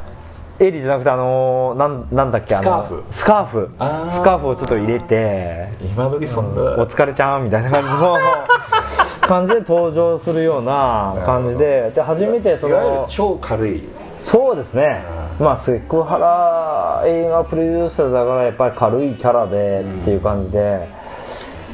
[0.59, 3.03] エリじゃなくてあのなんなんだっけあのスカーフ。
[3.11, 3.69] スカーフ。
[4.11, 5.69] スカーフをちょっと入れて。
[5.81, 8.17] 今時そんな、お疲れちゃんみたいな感じの。
[9.21, 11.91] 感じで登場するような感じで。
[11.93, 13.83] で初めてそいわゆるの超軽い。
[14.19, 15.03] そうですね。
[15.39, 20.87] まあセクハラ映画プロデューサーだからやっぱり軽いキャラでっていう感じで、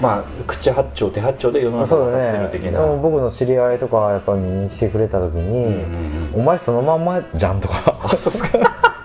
[0.02, 6.42] まあ口八丁手八丁で世の中そうを渡ってる的な、でも僕の知り合いとかやっぱり見に来てくれた時に、うんうん。
[6.42, 8.60] お前そのまんまじゃんとかあそうですか？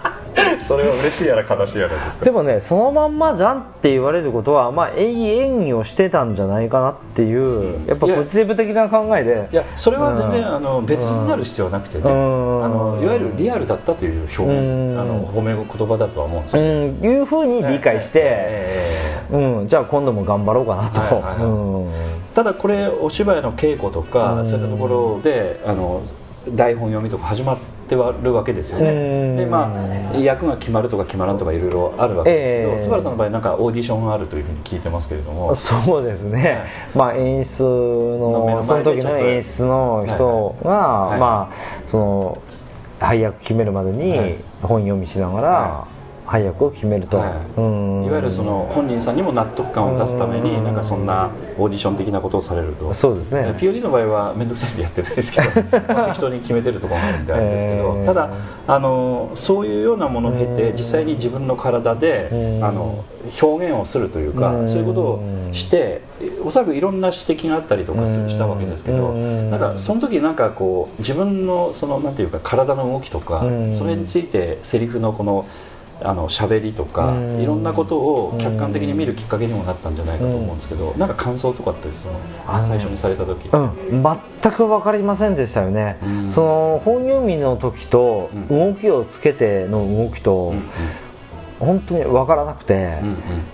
[0.59, 2.25] それは嬉しいやら悲しいやらですか？
[2.25, 9.49] でもねそのまんまじゃんって言われることはまあいい演技をしてたんじゃないかなっていう、やっぱポジティブ的な考えで。
[9.53, 10.55] いやそれは全然、うん。
[10.57, 11.99] あの別になる必要はなくて。
[11.99, 12.65] ね、うん。
[12.65, 15.01] あのいわゆるリアルだったという表現、うん。
[15.01, 16.69] あの褒め言葉だとは思うんですうよ、ん。
[17.17, 21.91] いうふうに理解して、えうん、じゃあ今度も頑張ろうかなと、はいはいは
[22.33, 22.35] い。
[22.35, 24.47] ただこれお芝居の稽古とか、うん。
[24.47, 26.03] そういったところであの
[26.51, 28.93] 台本読みとか始まってはるわけですよね、う
[29.35, 29.37] ん。
[29.37, 29.73] でま
[30.13, 32.79] あ役が決まるとか決まらんとかいろいろあるわけですけど、ええ。
[32.81, 35.55] スバルさんの場合なんかオーディションがあるというふうに聞いてますけれども。
[35.57, 40.71] そうですね、まあ演出のその時の演出の人が、
[41.19, 41.55] まあ
[41.89, 42.39] その
[42.99, 44.35] 配役決めるまでに、はい。
[44.63, 45.96] 本読みしながら、は
[46.27, 47.31] 配役を決めると、はい。
[47.57, 48.05] うん。
[48.05, 50.45] いわゆるその本人さんにも納得感を出すためうん。
[50.45, 52.93] になんかそんなオーディション的なことをされると。
[52.95, 53.55] そうですね。
[53.59, 55.49] POD の場合は面倒くさいんでやってないですけど
[55.95, 58.05] まあ適当に決めてるところもあるんであれですけど、えー。
[58.05, 58.31] ただ
[58.67, 62.65] あのそういうようなものを経てうん実際に自分の体でうん。
[62.65, 63.05] あの
[63.43, 64.69] 表現をするというかうん。
[64.69, 66.03] そういうことをして
[66.45, 69.51] おそらくいろんな指摘があったりとかしたわけですけどうん。
[69.51, 73.75] なんかその時なんかこう自分のそのなんていうか体の動きとかうん。
[73.75, 75.47] それについてセリフのこの
[76.03, 77.41] あの喋りとかうん。
[77.41, 82.21] いろんなことを客観的に見るきっかけにもなったんじゃないかと思うんですけどなんか感想とかってその
[82.59, 83.49] 最初にされた時。
[83.49, 84.03] うん、
[84.43, 86.31] 全く分かりませんでしたよね、うん。
[86.31, 88.75] その本読みの時とうん。
[88.75, 90.63] 動きをつけての動きとうん
[91.59, 92.99] 本当に分からなくて、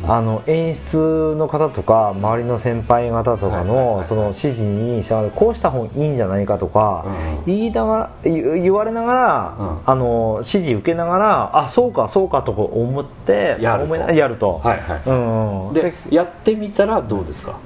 [0.04, 7.04] あの演出の方とか周りの先輩方とかのその指示に従ってこうした方がいいんじゃないかとか
[7.46, 9.78] うん言いながら言言われながらうん。
[9.86, 13.94] あの指示受けながらあそうかそうかとか思ってやると。
[14.12, 14.60] やると。
[14.64, 15.74] はいはいうんうん。
[15.74, 17.58] でやってみたらどうですか？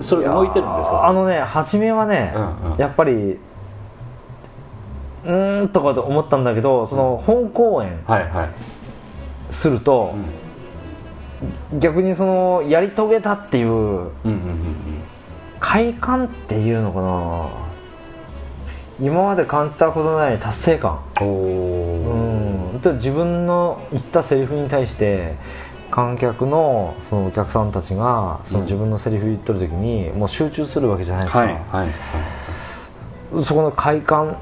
[0.00, 1.06] それ動いてるんですか？
[1.06, 2.34] あのね初めはね、
[2.78, 8.48] やっぱりうーんとかと思ったんだけどその本公演はいはい
[9.54, 10.14] すると
[11.72, 14.76] う、ん逆にそのやり遂げたっていううんうんうん
[15.60, 17.64] 快感っていうのかな。
[19.00, 21.00] 今まで感じたことない達成感。
[21.20, 22.80] うんおうーん。
[22.80, 25.34] と自分の言ったセリフに対して
[25.90, 31.86] 観客のそのお客さんたちがその自分のセリフ言ってる時にもう集中するわけじゃないですか、はいは
[33.40, 33.44] い。
[33.44, 34.36] そこの快感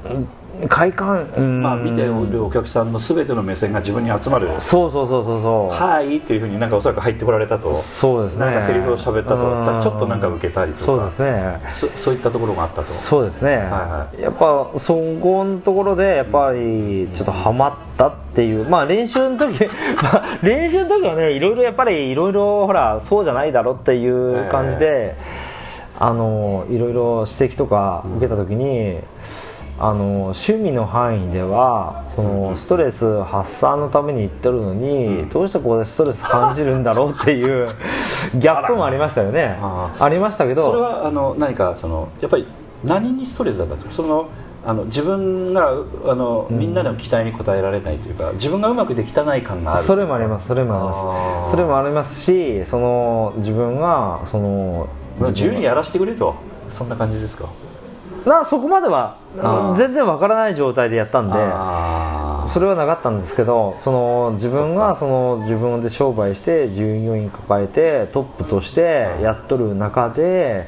[0.69, 1.61] 快感うん。
[1.61, 4.49] まあ見てるお客さんの全ての目線が自分に集まる。
[4.59, 5.75] そうそうそうそうそう。
[5.75, 7.73] はいっていうふうになんかおそらく入ってこられたと。
[7.75, 8.45] そうですね。
[8.45, 9.81] なんかセリフを喋ったと。
[9.81, 10.85] ちょっとなんか受けたりとか。
[10.85, 11.59] そうですね。
[11.69, 12.83] そそういったところがあったと。
[12.83, 18.67] そうですね、はやっぱそこのところでやっぱりちょっとハマったっていう。
[18.69, 19.67] まあ練習の時
[20.01, 25.15] まあ練習の時はねいろいろやっぱりいろいろほらそうじゃないだろっていう感じで、
[25.99, 28.99] あのいろいろ指摘とか受けた時に、
[29.79, 37.69] あの趣味の範囲ではそのストレス発散のために行ってるのに、どうしてここでストレス感じるんだろうっていう
[38.35, 39.57] ギャップもありましたよね。
[39.61, 40.65] あありましたけど。
[40.65, 42.47] それはあの何かそのやっぱり
[42.83, 43.91] 何にストレスだったんですか。
[43.91, 44.27] その
[44.65, 45.71] あの自分が
[46.07, 49.83] あのみんなの期待に応えられないというか自分がうまくできたない感がある。
[49.83, 51.45] それもありますそれもありあまー。
[51.47, 54.87] すそれもありますしその自分がその
[55.29, 56.35] 自由にやらせてくれと。
[56.69, 57.45] そんな感じですか
[58.25, 59.17] なそこまでは
[59.75, 61.33] 全然わからない状態でやったんで
[62.53, 70.67] それはなかったんですけどその自分がその自分で商売して従業員抱えてトップとしてやっとる中で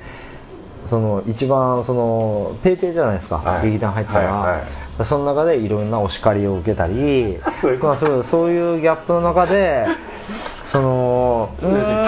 [0.89, 3.67] その一番そのペイペイじゃないですか、はい。
[3.67, 4.63] 劇団入ったら、はいは
[5.03, 5.05] い。
[5.05, 9.85] その中でいろんなお叱りを受けたりそういうまあそういうギャップの中で
[10.71, 11.49] その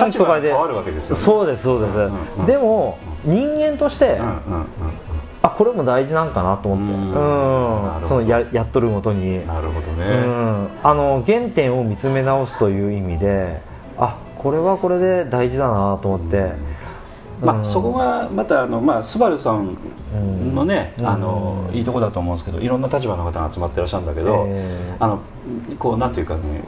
[0.05, 1.21] 立場が変わるわけですよね。
[1.21, 2.45] そうですそうです、うんうん。
[2.45, 4.31] でも人間として、うんうんうん。
[4.31, 4.35] あ
[5.57, 8.03] これも大事なんかなと思って。
[8.03, 8.07] うん。
[8.07, 13.59] そのややっとるごとに、なるほどうね、ん、あの原点を見つめ直すという意味で
[13.97, 16.51] あこれはこれで大事だなと思って、
[17.41, 17.65] まあ、うん。
[17.65, 19.75] そこがまたあの、まあ、スバルさん
[20.53, 21.07] のね、うん。
[21.07, 25.21] あのいいとこだと思うんですけどいろんな立場の方が集まってらっしゃるんだけど、えーあの
[25.79, 26.63] こうなんていうかね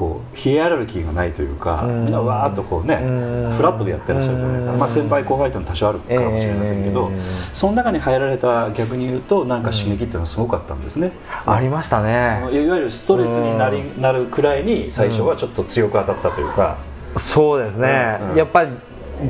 [0.00, 2.04] こうヒエラルキーがないというか、うん。
[2.06, 3.06] みんなわーっとこうね、う
[3.48, 3.52] ん。
[3.52, 4.78] フラットでやってらっしゃるじゃないか、うん。
[4.78, 7.20] まあ、先輩後輩というのは多少あるかもしれませんけど、えー
[7.52, 11.12] その中に入られた逆に言うとなんか刺激っていうのはすごかったんですね、
[11.44, 12.40] ありましたね。
[12.52, 16.78] いわゆるストレスになり、なるくらいに最初はちょっと強く当たったというか、
[17.16, 18.70] そうですね、やっぱり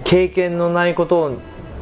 [0.04, 1.32] 経験のないこと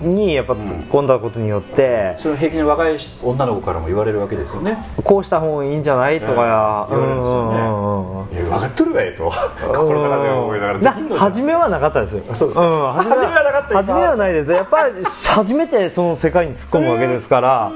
[0.02, 4.78] にやっぱ突っ込んだことによって、それを平気に若い女の子からも言われるわけですよね。
[5.02, 8.50] こうした方がいいんじゃないとか、うん言われるんですよね。
[8.50, 9.30] 分かっとるわよと。
[9.74, 11.18] 心の中で思いながら。
[11.18, 12.22] 初めはなかったですよ。
[12.30, 12.66] あそうですか。
[12.66, 17.72] ん、初めはなかった今初めはないですやっぱり初めてその世界に突っ込むわけですから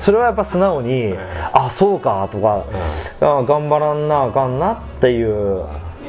[0.00, 1.14] それはやっぱ素直に
[1.52, 2.64] あそうかとか
[3.20, 5.64] あ頑張らんなあかんなっていう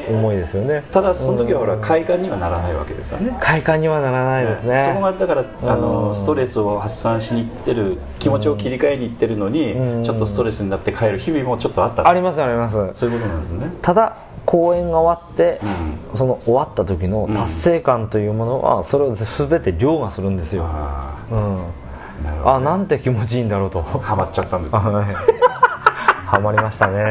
[0.09, 0.83] 思いですよね。
[0.91, 1.81] ただその時はほらうん。
[1.81, 3.37] 快感にはならないわけですよね。
[3.39, 4.85] 快感にはならないですね。
[4.89, 5.81] そこがだからあうん。
[5.81, 10.03] のストレスを発散しに行ってる気持ちを切り替えに行ってるのにうん。
[10.03, 12.99] ちょっとストレスになって帰る日々もちょっとあったありますあります。
[12.99, 13.69] そういうことなんですね。
[13.81, 14.15] ただ
[14.45, 15.59] 公演が終わって、
[16.13, 21.65] うその終わった時の達成感というものはそれを全て凌駕するんですよ、あうん、あ
[22.23, 23.81] なるほどあなんて気持ちいいんだろうと。
[23.81, 24.75] ハマっちゃったんです
[26.25, 27.01] ハマりましたね。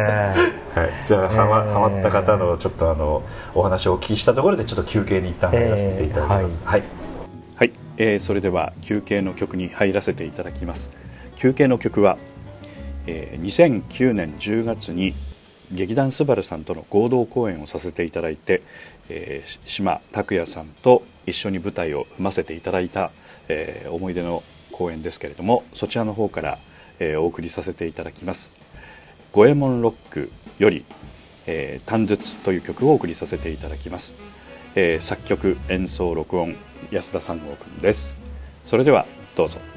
[0.75, 1.73] はい、じゃあ、はまえー。
[1.73, 3.23] はまった方のちょっとあの
[3.55, 6.67] お話をお聞きしたところでちょっと休憩に一旦入らせていただきます、えー。
[6.67, 6.83] はい、
[7.57, 7.73] はい。
[7.97, 10.91] えーそれでは休憩の曲に入らせていただきます。
[11.37, 12.19] 休憩の曲は、
[13.07, 15.15] えー2009年10月に
[15.71, 18.63] 劇団スバルさんとの合同公演をさせていただいて、
[19.09, 23.11] えー、島拓也さんと一緒に舞台を踏ませていただいた、
[23.49, 26.59] えー、思い出の公演ですけれどもそちらの方から、
[26.99, 28.53] えー、お送りさせていただきます
[29.35, 30.85] 「五右衛門ロック」より
[31.47, 34.15] 「えー、短術」という曲をお送りさせていただきます、
[34.77, 36.55] えー、作曲演奏録音
[36.93, 38.15] 安田三郷君です。
[38.65, 39.74] それではどうぞ。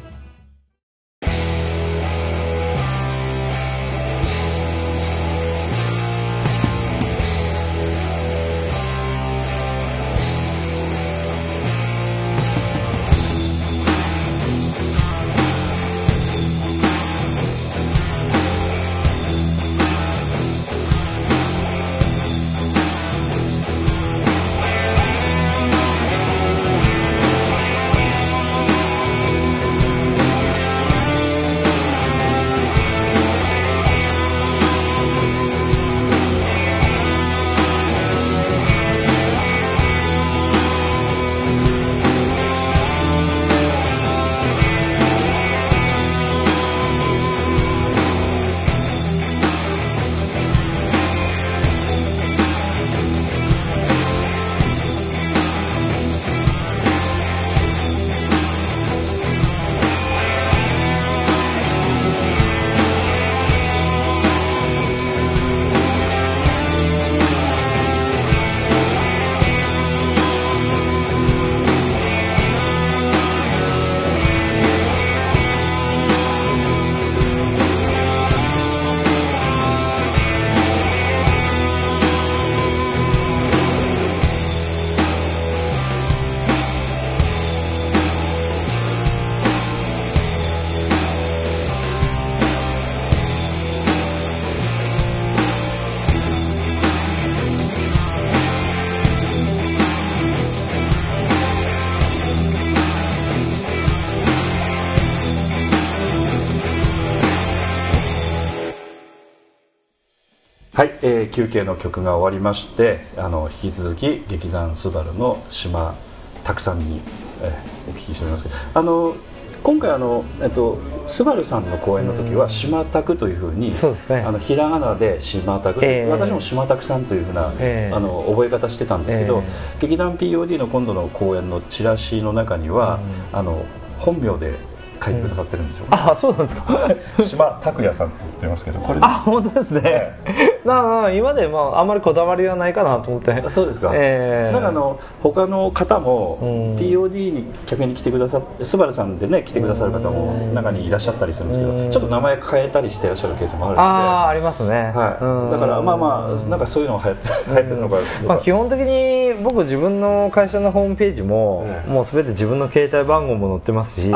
[111.08, 115.96] えー、休憩の曲が終わりましてあの引き続き劇団スバルの島
[116.43, 117.02] 拓さんに、
[117.41, 119.15] えー、お聞きしておりますあの
[119.63, 123.80] 今回あの、えっと、スバルさんの公演の時は島拓というふうに、ね、
[124.26, 133.00] あのひらがなで島拓、えー、私も島拓さんというふうな、えー、あの覚え方してたんですけど、えー、劇団 POD の今度の公演のチラシの中には、
[133.32, 133.65] うん、あの
[134.00, 134.56] 本名で
[135.03, 136.89] 書いてくださってるんでしょう、ね、あそうなんですか。
[137.23, 140.17] 島拓也さんって言ってますけどこれあ本当ですね、
[140.65, 143.27] な あ今でまああんまりこだわりはないかなと思って。
[143.49, 146.38] そうですか、えー、なんかあの他の方も
[146.77, 153.88] POD に客に来てくださってスバルさんでね来てくださる方も中にいらっしゃったりするんですけどちょっと名前変えたりしてらっしゃるケースもあるので。
[153.88, 153.93] あ
[154.25, 157.95] あありますね、はい、だからまあまあなんかそういうのが流行って流行ってるのか
[158.27, 164.12] まあ基本的に僕自分の会社のホームページも、もうすべて自分の携帯番号も載ってますしい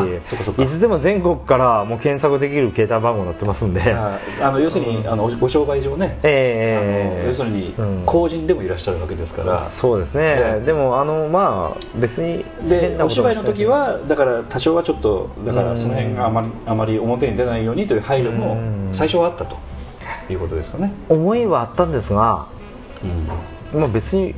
[0.72, 4.20] つでも全国からもう検索できる携帯番号載ってますんで、あ
[4.52, 7.74] の要するに、あのご商売上ね、えー、要するに
[8.06, 19.58] 公人でもいらっしゃるわけですから、そうですね、でもあのまあ別にでお芝居の時はだから多少はちょっとだからその辺があまりあまり表に出ないようにという配慮も最初はあったと
[20.30, 20.94] いうことですかね。
[21.10, 22.48] 思いはあったんですが、
[23.74, 24.34] うん、まあ別に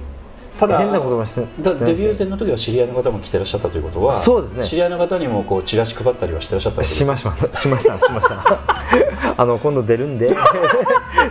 [0.59, 4.67] ただ変なこともしてだデビュー戦の時は知り合いの方も来てらっしゃったということはそうですね。
[4.67, 8.59] 知り合いの方にもこうチラシ配ったりはしてらっしゃったしましたしましたしました
[9.41, 10.35] あの今度出るんで。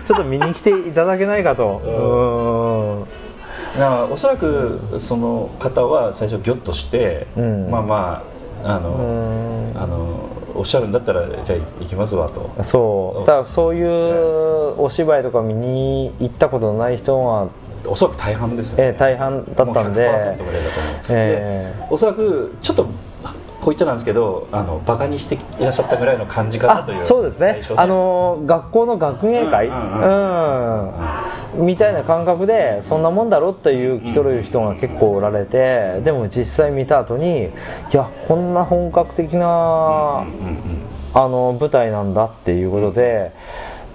[0.05, 1.81] ちょっと見に来ていただけないかと。
[1.85, 4.13] うん。
[4.13, 8.23] おそらくその方は最初ギョッとして、うん、まあま
[8.65, 12.51] ああのあのおっしゃるんだったらじゃあ行きますわと。
[12.65, 13.27] そう。
[13.27, 17.49] だからそういうお芝居とか見に行ったことのない人は
[17.87, 20.09] おそらく大半ですよね、えー、大半だったんで。
[20.09, 27.63] 100%ぐらいだと思う、えー、おそらくちょっとこう言っちゃなんですけどあのバカにしていらっしゃったぐらいの感じかなというそうですね。
[27.77, 29.71] あの学校の学芸会？
[31.55, 37.51] みたいな感覚でそんなもんだろっていう来とる人が結構おられてでも実際見た後にい
[37.93, 40.25] やこんな本格的な
[41.15, 43.33] あの舞台なんだっていうことで、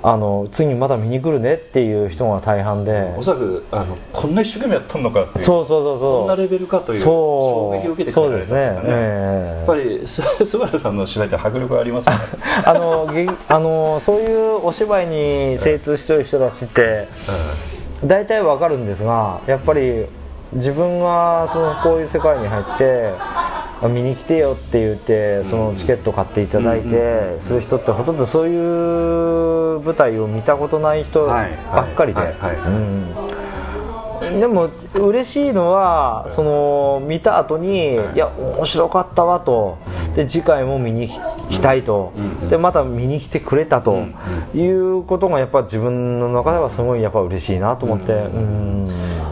[0.09, 3.13] あの次また見に来るねっていう人が大半で。
[3.17, 6.19] おそらくあのこんな一生懸命やったのかっていうそうそうそうそう。
[6.19, 8.55] こんなレベルかという衝撃を受けてそうですね、
[8.85, 12.15] えー、やっぱりスバルさんの芝居って迫力がありますね。
[12.63, 13.09] あの
[13.49, 17.09] あのそういうお芝居に精通してる人たちって
[18.05, 20.05] 大体わかるんですがやっぱり
[20.53, 23.13] 自分がそのこういう世界に入って
[23.81, 32.19] あ見に来てよって言ってそのチケット買っていただいてそういう人ってほとんどそういう舞台を見たことない人ばっかりで
[34.39, 39.77] でも嬉しいのはその見た後にいや面白かったわと。
[40.15, 41.09] で次回も見に
[41.49, 42.13] 来たいと。
[42.15, 44.05] うんでまた見に来てくれたと。
[44.55, 48.13] いうことがやっぱ自分の中ではすごいやっぱ嬉しいなと思って。
[48.13, 48.87] うん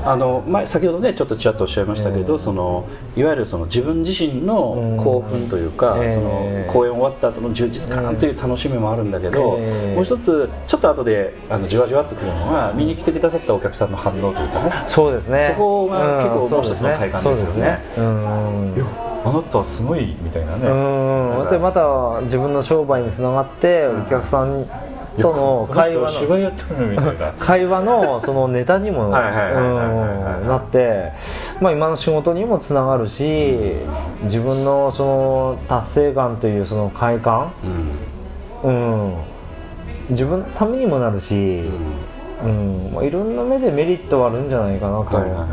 [0.05, 2.39] あの前先ほどねちょっとちらっとおっしゃいましたけど、ええ。
[2.39, 9.95] そのいわゆるその自分自身の興奮というか、うんそのええ公演終わった後の充実感という楽しみもあるんだけど、ええ。
[9.95, 15.53] もう一つちょっと後であのじわじわっとくるのが見に来てくださったお客さんの反応というかねそうですね。
[15.55, 17.79] そこが結構うんもう一つの快感ですよね。
[17.95, 18.73] そうん。
[19.25, 21.49] あなたはすごいみたいなね、うん。
[21.49, 24.65] でまた自分の商売につながってお客さん
[25.19, 31.11] との会話の会話のそのネタにもなって、
[31.59, 33.57] まあ、今の仕事にもつながるし
[34.23, 37.51] 自分のその達成感というその快感、
[38.63, 39.11] うん。
[39.11, 39.13] うん、
[40.09, 42.04] 自分のためにもなるし、うん
[42.93, 45.49] まあ、いろんな目でメリットはあるんじゃないかなと、はいはいはい。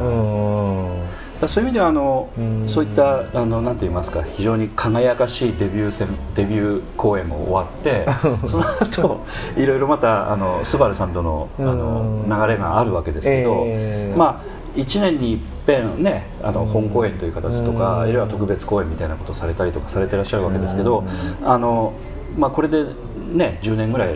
[1.43, 1.49] うん。
[1.49, 2.69] そういう意味ではあの、うん。
[2.69, 8.07] そういったあのなんて言いますか非常に輝かしいデビュー戦デビュー公演も終わって
[8.47, 9.21] その後
[9.57, 12.29] いろいろまたあのスバルさんとのあのうん。
[12.29, 21.05] 流れがあるわけですけど、えーまあ1年に一遍ねあの本公演という形とか、いは特別公演みたいなことをされたりとかされてらっしゃるわけですけど、
[21.45, 21.93] あの
[22.39, 22.87] まあ、これで
[23.33, 24.15] ね10年ぐらい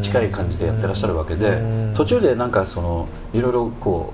[0.00, 1.52] 近い感じでやってらっしゃるわけで、う
[1.92, 1.94] ん。
[1.94, 4.12] 途中でなんかそのいろいろこ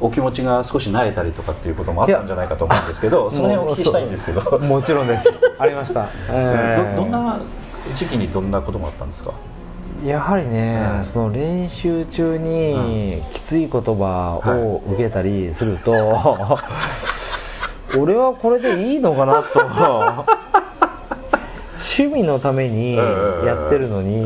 [0.00, 4.58] うお気持ちが少し慣れたりとかっていうこともあったんじゃないかと思うんですけどその辺お聞きしたいんですけど。
[4.58, 5.32] もちろんです。
[5.58, 6.96] ありました、 えー。
[6.96, 7.38] どどんな
[7.94, 9.32] 時期にどんなことがあったんですか？
[10.06, 15.92] やはりね、うんその練習中にきつい言葉を受けたりすると、
[17.98, 20.24] 俺はこれでいいのかなと
[21.98, 24.24] 趣味のためにやってるのに、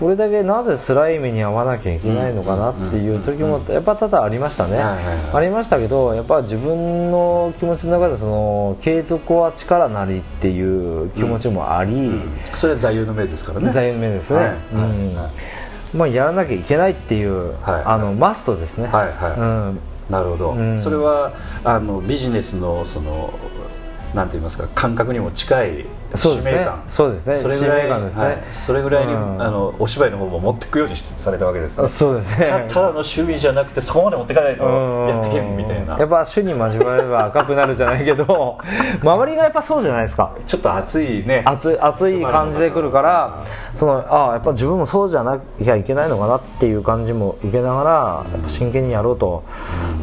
[0.00, 12.20] これだけなぜ辛い目に遭わなきゃいけないのかなっていう時もやっぱ多々ありましたね、ありましたけどやっぱ自分の気持ちの中でその継続は力なりっていう気持ちもあり、
[12.54, 13.70] それは座右の銘ですからね。
[13.70, 14.54] 座右の銘ですね、
[15.94, 19.38] まあ、やらなきゃいけないっていう、はいあのマストですね、はいはい。
[19.38, 19.78] うん、
[20.08, 20.80] なるほど、うん。
[20.80, 23.34] それはあのビジネスのその
[24.14, 25.86] なんて言いますか感覚にも近い
[26.16, 26.82] 使命感。
[26.90, 27.34] そうですね。
[27.36, 27.90] それぐらいね。
[28.10, 28.54] はい。
[28.54, 29.42] それぐらいに、うん。
[29.42, 31.88] あのお芝居の方も持っていくようにされたわけですね。
[31.88, 32.46] そうですね。
[32.68, 35.08] たただの趣味じゃなくてそこまで持っていかないとうん。
[35.08, 35.98] やってけんみたいな。
[35.98, 38.58] やっぱ種に交われば赤くなるじゃないけど
[39.00, 40.32] 周りがやっぱそうじゃないですか。
[40.46, 43.44] ちょっと熱いね熱い熱い感じで来るから
[43.76, 47.90] そのああやっぱ自分もそうじゃなきゃいけないのかなっていう感じも受けながら
[48.32, 49.44] やっぱ真剣にやろうと、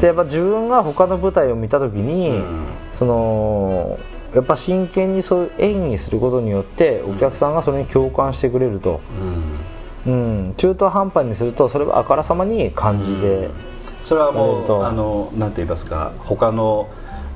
[0.02, 2.66] でやっぱ自分が他の舞台を見た時に、うん
[3.00, 3.98] その
[4.36, 9.00] やっぱ真剣にそういう演技することによってお客さんがそれに共感してくれると、
[10.06, 10.44] うん。
[10.46, 13.50] うん、中途半端にするとそれはあからさまに感じで、
[14.02, 16.90] それはもうあのなんて言いますか他の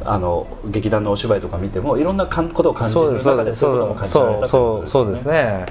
[0.06, 3.24] あの劇団のお芝居とか見てもいろんなかんことを感じる。
[3.24, 5.66] 中でそういうことも感じられたそうそうですね。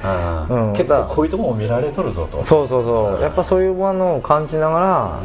[0.51, 2.45] うん結構こういうとこも見られとるぞと。
[2.45, 3.23] そうそうそう。
[3.23, 5.19] やっぱそういうものを感じながら、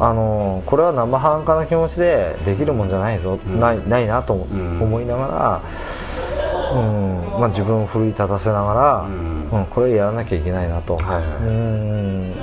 [0.00, 3.60] あのこれは生半可な気持ちでできるもんじゃないぞ、ん。
[3.60, 4.82] ないないなとん。
[4.82, 5.62] 思いなが
[6.72, 7.40] ら、うん。
[7.40, 9.48] まあ、自分を奮い立たせながら、うん。
[9.52, 11.22] うんこれやらなきゃいけないなと、はいはい。
[11.46, 12.34] うん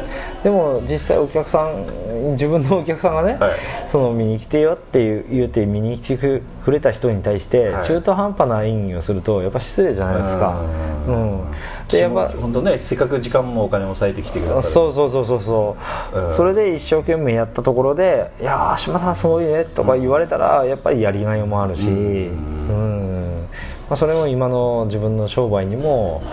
[0.43, 3.59] でも実際お客さん自分のお客さんがね、はい。
[3.91, 7.87] その見に来てよっていう言うて見に来てくれた人に対してはい。
[7.87, 10.61] 中途半端な演技をするとやっぱ失礼じゃないですか、
[11.07, 11.43] うん。
[11.89, 15.77] でやっぱ本当ねせっかく時間もお金も割いてきてくださるそうそうそうそうそ
[16.15, 16.35] う、うん。
[16.35, 23.47] それで一生懸命やったところで「いやー島さんすごいね」とか言われたらやっぱりやりがいもあるし、うん。
[23.89, 26.23] まあ、それも今の自分の商売にも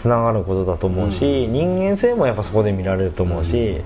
[0.00, 3.80] つながることだと思うし、人間性もやっぱそこで見られると思うし、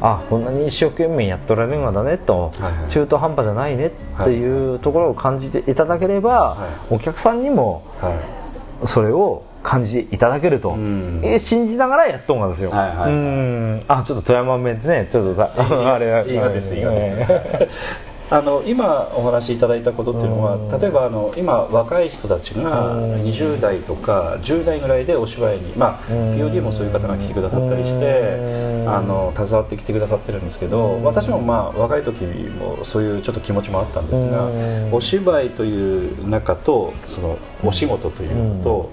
[0.00, 2.90] あこんなに一生懸命やっとられるんだねと、はいはい。
[2.90, 3.90] 中途半端じゃないねっ
[4.24, 6.56] ていうところを感じていただければ、は
[6.90, 8.86] お客さんにもはい。
[8.86, 11.20] それを感じていただけると、ん。
[11.24, 13.84] え信じながらやっとんがですよ、はいはいうん。
[13.88, 15.50] あちょっと富山弁でねちょっとだ
[15.94, 23.14] あれいいがですいいがです あの今お話しいただいたことっていうのは例えばあの今若い人たちがうん。
[23.26, 26.36] 20代とか10代ぐらいでお芝居にまあうん。
[26.36, 28.88] POD もそういう方が来てくださったりしてうん。
[28.88, 34.94] あの携わってきてくださってるんですけど私もまあ若い時もそういうちょっと気持ちもあったんですがうん。
[34.94, 38.92] お芝居という中とそのお仕事というのと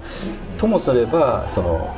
[0.57, 1.95] ともすればその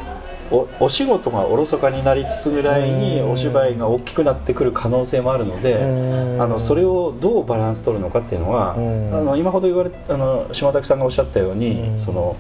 [0.52, 3.32] おお仕事がおろそかになりつつぐらいにうん。
[3.32, 6.42] お芝居が大きくなってくる可能性もあるのでうん。
[6.42, 9.14] あのそれをどうバランス取るのかっていうのはうん。
[9.16, 11.98] あの今ほど言われあの島崎さんがおっしゃったようにうん。
[11.98, 12.36] その、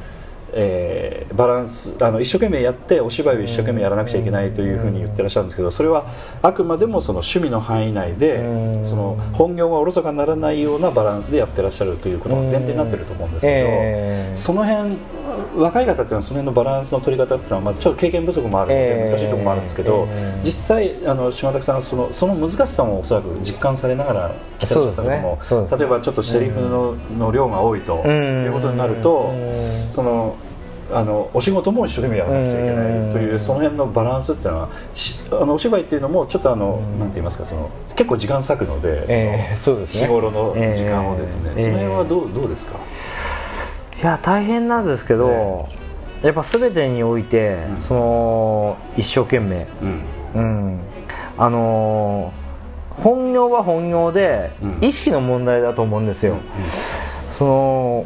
[0.54, 6.06] えーバランスあの一生懸命やってお芝居を一生懸命やらなくちゃいけないというふうに言ってらっしゃるんですけどそれは
[6.42, 8.86] あくまでもその趣味の範囲内でうん。
[8.86, 13.54] その本業がおろそかにならないようなバランスでやってらっしゃるということが前提になってると思うんですけど。
[13.70, 14.98] えーその辺
[15.56, 20.46] 若い方っていうのはその辺のバランスの取り方っていうのはまあちょっと経験不足もあるのええで難しいところもあるんですけど、ええ。
[20.46, 25.78] 実際あの島崎さんはそのその難しさもおそらく実感されながら来てらっしゃったのも、ね。
[25.78, 29.94] 例えばちょっとセリフの,、の量が多いということになると、うん。
[29.94, 30.36] その
[30.94, 33.40] あのお仕事も一生懸命やらなくちゃいけないという、うん。
[33.40, 37.00] その辺のバランスっていうのはしあのお芝居っていうのもちょっとあの、うん。
[37.00, 40.02] なんて言いますかその結構時間割くので、ええそうですね。
[40.02, 41.64] 日頃の時間をですね、ええ。
[41.64, 42.76] その辺はどうどうですか、
[44.02, 45.70] いや大変なんですけど、
[46.22, 47.82] やっぱ全てにおいて、うん。
[47.84, 49.68] その一生懸命。
[49.82, 50.02] うん。
[50.36, 50.80] うん。
[51.38, 52.46] あのー
[52.96, 54.78] 本業は本業で、うん。
[54.82, 56.38] 意識の問題だと思うんですよ、
[57.38, 58.06] その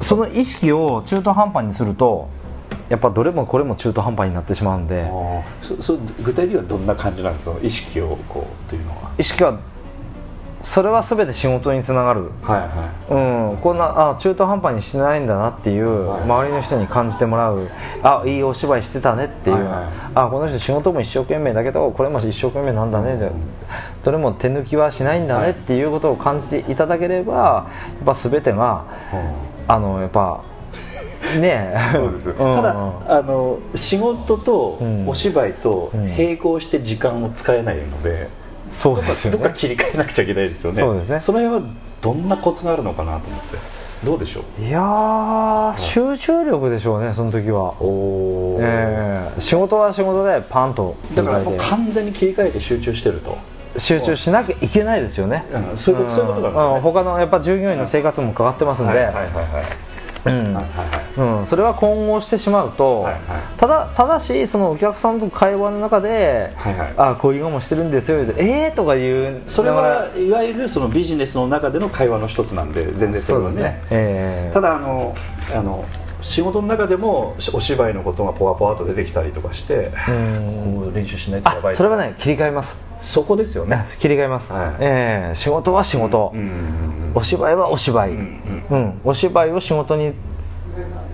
[0.00, 2.28] その意識を中途半端にすると
[2.88, 5.08] やっぱどれもこれも中途半端になってしまうんで。
[5.60, 7.56] そそ具体的にはどんな感じなんですか？
[7.62, 9.12] 意識をこうというのは。
[9.16, 9.56] 意識は
[10.62, 12.30] それは全て仕事につながる。
[12.42, 16.22] はいはうん、こんなあ中途半端にしてないんだなっていう、はい。
[16.22, 17.68] 周りの人に感じてもらう。
[18.02, 19.84] あいいお芝居してたねっていう、はいはい。
[20.14, 23.30] あこの人仕事も一生懸命だけどこれも一生懸命なんだね、で
[24.04, 25.50] どれも手抜きはしないんだね、はい。
[25.50, 27.68] っていうことを感じていただければ
[28.04, 29.16] やっぱ全てがい、
[29.68, 30.42] あのやっぱ
[31.40, 31.90] ねえ。
[31.94, 32.34] そうです、ん。
[32.34, 32.70] ただ
[33.08, 35.08] あの仕事とうん。
[35.08, 36.08] お芝居とうん。
[36.16, 38.41] 並行して時間を使えないので、そうど
[38.92, 39.38] っかですよね。
[39.38, 40.80] どっか切り替えなくちゃいけないですよね。
[40.80, 41.20] そうですね。
[41.20, 41.70] その辺は
[42.00, 43.58] どんなコツがあるのかなと思って。
[44.04, 44.64] どうでしょう？
[44.64, 48.60] いやー集中力でしょうねその時は、おー。
[48.60, 49.40] ええ。
[49.40, 53.38] 仕事は仕事でパンとだからもう完全に切り替えて集中してると、
[53.78, 55.76] 集中しなきゃいけないですよね、うん。
[55.76, 56.76] そういうことなんですよね。
[56.76, 56.80] うん。
[56.80, 59.64] 他のやっぱ従業員の生活もかかってますんで、はいはいはいはい
[60.24, 63.22] それは混合してしまうと、はいはい。
[63.58, 66.94] ただただしそのお客さんと会話の中で、はいはい。
[66.96, 73.82] あこういうのもしてるんですよええー、とか言うそれはいわゆるそのビジネスの中での会話の一つなんで全然それはね。
[73.90, 74.52] ええ。
[74.52, 75.16] ただあの
[75.54, 75.84] あの
[76.20, 80.82] 仕事の中でもお芝居のことがポワポワと出てきたりとかして、うん。
[80.84, 83.84] こう練習しないとやばいあそれはね切り替えますそこですよね。
[83.98, 84.76] 切り替えます、はい。
[84.80, 85.36] ええ。
[85.36, 88.78] 仕事は仕事、うんうんお芝居はお芝居、ううん。
[88.78, 89.00] ん。
[89.04, 90.14] お芝居を仕事に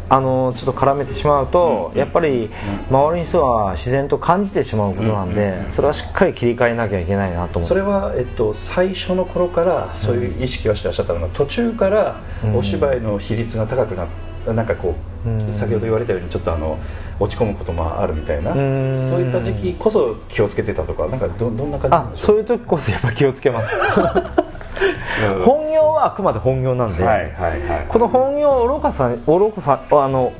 [0.09, 2.49] あのちょっと絡めてしまうと、やっぱり
[2.91, 12.20] 周りの人は自然と感じてしまうことなんで、それはしっかり切り替えなきゃいけないなと思それは、えっと、最初の頃からそういう意識はしてらっしゃったのが途中から
[12.55, 14.07] お芝居の比率が高くなっ
[14.53, 14.94] なんかこ
[15.26, 15.53] う、うん。
[15.53, 16.78] 先ほど言われたようにちょっとあの
[17.20, 19.09] 落ち込むこともあるみたいな、うん。
[19.09, 23.74] そういった時期こそ気をつけてたとかなんかどどんな感じそういう時こそやっぱ気をつけます。
[23.76, 27.86] う ん本業はあくまで本業なんで、はいはいはい。
[27.88, 30.32] この本業をおろかさおろこさあの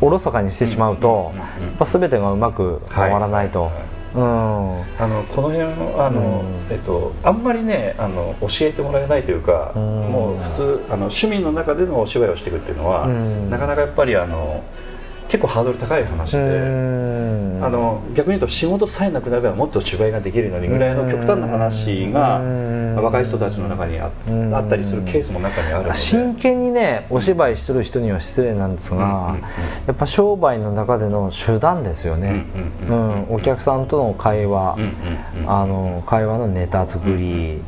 [0.00, 1.36] おろそかにしてしまうと、うんうんうんうん
[1.68, 4.22] やっぱ全てがうまく回らないと、はいうん。
[4.22, 5.62] あのこの辺
[6.00, 6.74] あの、うん。
[6.74, 9.82] えっと、あんまりねあの教えてもらえないというか、うん。
[9.82, 13.50] もう普通あの趣味の中でのお芝居をしていくっていうのは、うん。
[13.50, 14.64] なかなかやっぱりあの
[15.28, 17.60] 結構ハードル高い話で、うん。
[17.62, 22.96] あの逆に言うと仕事さえなくなればもっと芝居ができるのにぐらいの極端な話が、うん。
[22.96, 25.94] 若い人たちの中にあ,、ったりするケースも中にある。
[25.94, 29.36] 真剣にねお芝居してる人には失礼なんですが、
[29.86, 32.46] やっぱ商売の中での手段ですよね、
[32.88, 34.76] ううんお客さんとの会話、
[35.46, 37.60] あの会話のネタ作り、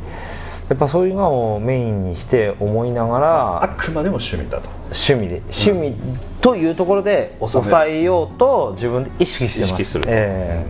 [0.69, 5.95] やっぱそういうのをメインにして思いながあらくまでも趣味だと趣味で趣味
[6.41, 9.69] というところで抑えようと自分で意識してます。
[9.69, 10.65] 意識すると、え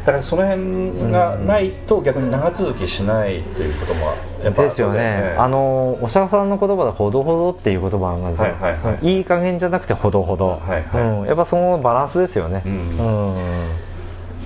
[0.00, 4.06] だからその辺がないと逆に長続きしないということも
[4.42, 4.74] やっぱえで。
[4.74, 9.20] すよね、あのお釈迦さんの言葉で「ほどほど」っていう言葉があるんではいはいい。
[9.20, 11.02] い加減じゃなくてほどほど、はいはい。
[11.02, 12.72] うん、やっぱそのバランスですよね、うん。
[12.72, 13.40] うん。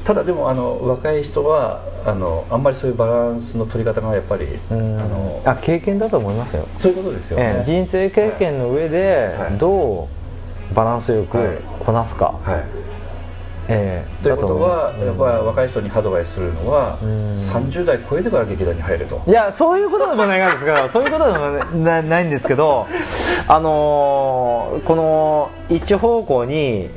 [0.04, 5.00] ただでもあの若い人はあのあんまりそういうバランスの取り方がやっぱり、うん。
[5.00, 9.58] あのあ経験だと思いますよ、そういうことですよね、ええ人生経験の上ではい。
[9.58, 10.08] ど
[10.72, 11.58] うバランスよくはい。
[11.80, 12.64] こなすか、はい。
[13.68, 17.30] ええということは、だ思やっぱり若い人にアドバイスするのは、うん。
[17.30, 22.86] 30代超えてから劇団に入れと、いやそういうことでもないんですけど そういうことでもなないんですけど
[23.48, 26.90] あのーこの一方向に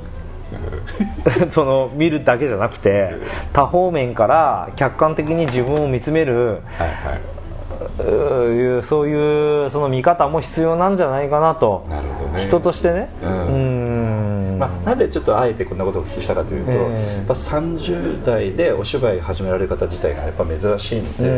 [1.52, 3.14] その見るだけじゃなくて
[3.54, 7.22] 多方面から客観的に自分を見つめるはいはい。
[8.00, 11.86] うそういうその見方も必要なんじゃないかなと。
[11.88, 12.44] い、なるほどね。
[12.46, 13.10] 人としてね。
[13.22, 13.30] うん。
[13.30, 14.56] うーん。
[14.56, 17.16] んまあ、なんでちょっとあえてこんなことをお聞きしたかというと、ええ。
[17.18, 21.32] やっぱ30代でお芝居始められる方自体がやっぱ珍しいので、う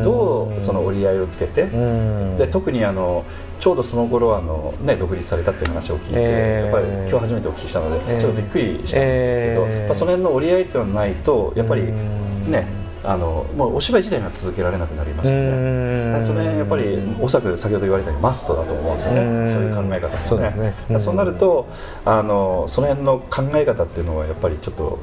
[0.00, 0.02] ん。
[0.02, 2.38] どうその折り合いをつけて、うん。
[2.38, 3.24] で特にあの
[3.64, 12.66] ちょうどその頃あの、ね、独立されたっていう話を聞いて、ええやっぱり今日初めてお聞きしたので、ええちょっとびっくりしたんですけど、ええやっぱその辺の折り合いっていうのがないとやっぱりうんね
[13.02, 16.22] あのもうお芝居自体が続けられなくなりますよね。
[16.22, 19.48] それやっぱりおそらく先ほど言われたようにマストだと思うんですよね、うん。
[19.48, 20.28] そういう考え方もね。
[20.28, 20.98] そうですね。
[20.98, 21.66] そうなると
[22.04, 24.98] あのその辺の考え方っていうのはやっぱりちょっと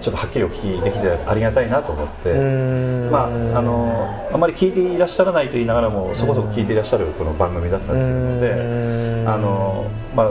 [0.00, 3.10] ちょっとはっきりお聞きできてありがたいなと思って、うん。
[3.10, 3.28] まあ、あ
[3.62, 8.54] のあまり聞いていらっしゃらないと言いながらもそこそこ聞いていらっしゃるこの番組だったりするので、う
[9.24, 9.28] ん。
[9.28, 10.30] あのまあ、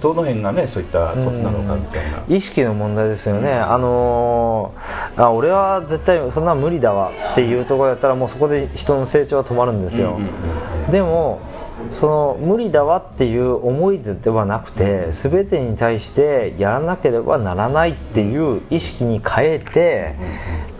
[0.00, 2.24] どの辺がねそういったコツなのかみたいな。
[2.28, 10.22] 意識の問題ですよね、あのーあ俺は絶対そんな無理だわっていうところやったらもうそこで人の成長は止まるんですよ、うんうん
[10.86, 10.90] うん。
[10.90, 11.40] でも
[11.90, 20.14] その無理だわっていう思いではなくて全てに対してやらなければならないっていう意識に変えて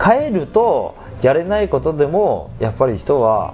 [0.03, 3.53] 変えるとやれないことでもやっぱり人は、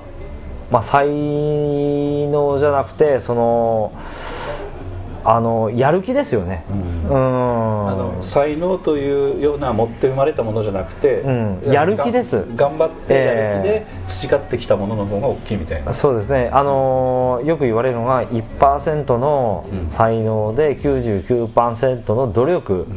[0.71, 3.93] まあ、才能じゃなくてその
[5.23, 6.63] あのやる気ですよね。
[6.69, 7.09] うん。
[7.09, 7.89] うん。
[7.89, 11.61] あの才能というような持って生まれたものじゃなくて、うん。
[11.71, 12.45] やる気です。
[12.55, 22.87] 頑張ってやる気でえ培ってきたものの方が大きいみたいな、そうですね、あのーよく言われるのが1%の才能で99%の努力、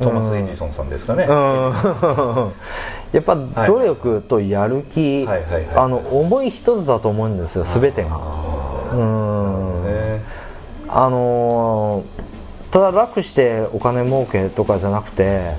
[0.00, 1.32] トーマス・エジソンさんですかね、うん。
[3.12, 5.42] やっぱ努力とやる気、はい
[5.74, 8.18] あの思い一つだと思うんですよ、すべてが。
[8.92, 9.84] うん。
[9.84, 9.91] ね
[10.94, 12.32] あのー
[12.72, 15.52] ただ楽してお金儲けとかじゃなくて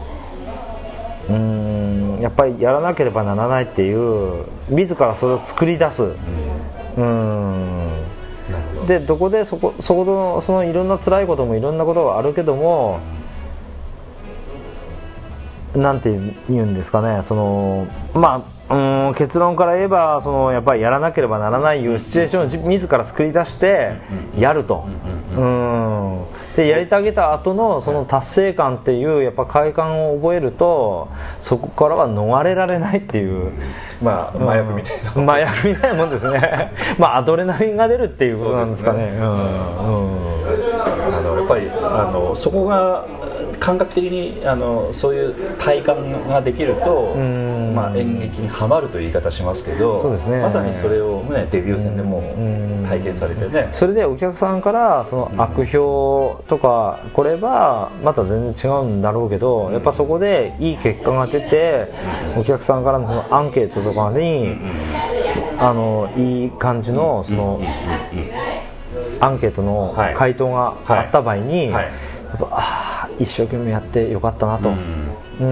[1.30, 6.02] うんやっぱりやらなければならないっていう自らそれを作り出す。
[6.98, 7.88] うん。
[8.52, 8.86] なるほど。
[8.88, 13.00] でどこでそこそこのそのいろんな辛いこともいろんなことがあるけども
[15.76, 16.12] なんて
[16.50, 18.76] 言うんですかねそのまあう
[19.12, 23.98] ん結論から言えばそのやっぱりやらなければならないいうシチュエーションを自自ら作り出して
[24.38, 24.86] やると、
[25.36, 26.26] うん。
[26.56, 31.10] でやりてあげた後のその達成感っていうやっぱ快感を覚えると
[31.42, 33.52] そこからは逃れられないっていう。
[34.02, 36.72] まあ麻薬みたいな、麻薬みたいなもんですね。
[37.00, 39.14] まあアドレナリンが出るっていうことなんですかね。
[39.18, 39.30] そう
[40.86, 43.06] あのやっぱりあのそこが
[43.64, 47.74] 感覚的にあのそういう体感ができると、ん。
[47.74, 50.42] まあ、演劇にはまるという言い方しますけどそうですね。
[50.42, 52.86] まさにそれを、ね、デビュー戦でもん。
[52.86, 61.88] 体験されてね、それでお客さんからその悪評とかこれはまた全然違うんだろうけどやっぱそこでいい結果が出て
[62.38, 64.58] お客さんからのそのアンケートとかに
[65.58, 67.62] あのいい感じのその
[69.22, 70.14] アンケートのはい。
[70.16, 71.86] 回答があった場合にはい。
[71.86, 71.92] や
[72.36, 72.60] っぱあ
[73.06, 74.70] あ一生懸命やってよかったなと。
[74.70, 74.78] うん。
[75.42, 75.44] う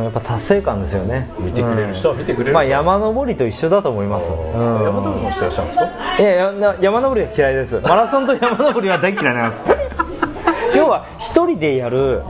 [0.00, 1.30] んやっぱ達成感ですよね。
[1.38, 2.54] 見てくれる人は見てくれると。
[2.54, 4.28] まあ山登りと一緒だと思います。
[4.28, 4.82] うん。
[4.82, 5.84] 山登りもしてらっしゃるんですか？
[6.18, 7.80] いや山登りは嫌いです。
[7.80, 9.64] マラソンと山登りは大嫌いなんです。
[10.76, 12.22] 要は一人でやる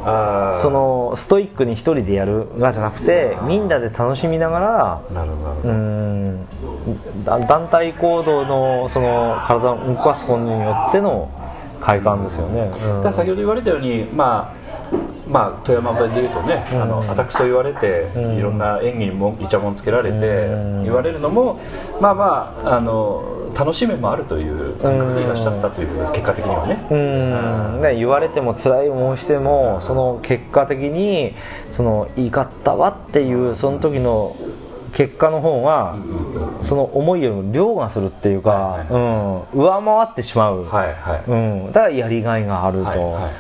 [0.60, 5.42] そのストイックに一人でやるがじゃなくてみんなで楽しみながらなるほど。
[5.42, 6.46] なるほうど、ん。
[7.24, 11.28] だ団体行動のその体を動かすことによっての
[11.80, 12.70] 快感ですよね、
[13.02, 13.12] うん。
[13.12, 14.70] 先ほど言われたように、まあ
[15.28, 18.36] まあ、富山弁で言うとね、あのあたくそ言われて、ん。
[18.36, 20.20] いろんな演技にもイチャモンつけられて、う
[20.80, 20.84] ん。
[20.84, 21.60] 言われるのも
[22.00, 27.82] まあまああの楽しみもあるという感覚でいらっしゃったという、結果的にはね、うん。
[27.82, 31.34] ね、言われても辛い思いしてもその結果的に
[31.72, 34.36] その言い方はっていうその時の
[34.94, 35.96] 結果の方が
[36.62, 43.32] その思いよりも凌駕するっていうか、うん、上回ってしまう、はいはい、うん、だからやりがいがあると、はいはいはい。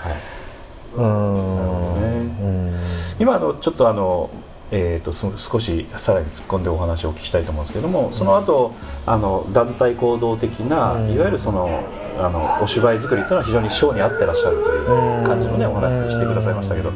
[0.94, 2.72] うん。
[2.72, 2.80] ね。
[3.18, 4.30] 今あのちょっとあの
[4.72, 8.72] えー、とそ少しさらに突っ込んでお話をお聞きしたいと思うんですけどもその後、
[9.04, 11.12] あの団体行動的な、うん。
[11.12, 11.82] いわゆるその
[12.18, 16.92] あのお芝居作りというのは非常にショーに合ってらっしゃるという感じのねお話してくださいましたけど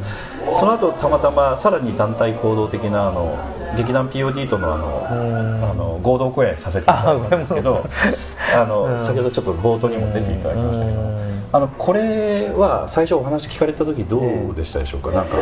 [0.53, 3.37] その後たまたまさらに団体行動的なあの
[3.77, 5.07] 劇団 POD とのあの
[5.71, 7.85] あの合同公演させていただいたんですけど
[8.55, 8.99] あのうん。
[8.99, 11.15] 先ほどちょっと冒頭にも出ていただきましたけど
[11.53, 14.19] あのこれは最初お話聞かれた時ど
[14.51, 15.11] うでしたでしょうか？
[15.11, 15.37] なんか。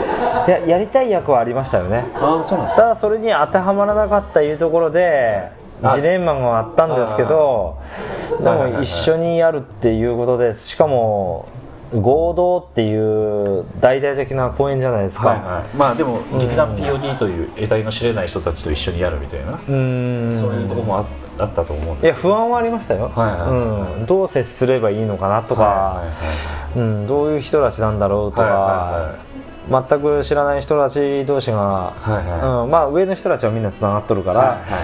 [0.48, 2.06] いややりたい役はありましたよね。
[2.16, 2.82] ああそうなんですか？
[2.84, 5.50] ただそれに当てはまらなかったいうところで
[5.82, 5.96] あ。
[5.96, 7.78] ジレンマがあったんですけど
[8.40, 11.48] でも一緒にやるっていうことでしかも
[12.02, 20.32] 合同っていう大々的な公演じゃないですか、はいはい、まあでも劇団 POD という得体の知れない人たちと一緒にやるみたいな、うーん。
[20.32, 21.06] そういうところもあ
[21.40, 24.00] あったと思うんいですや不安はありましたよ、はいはいはい。
[24.00, 26.24] うん、どう接すればいいのかなとか、はいはいは
[26.76, 29.34] いうん、どういう人たちなんだろうとか、はい
[29.70, 32.64] 全く知らない人たち同士が、はいはい。
[32.66, 34.78] うん、まあ上の人たちはみんなつながっとるから、はいはいは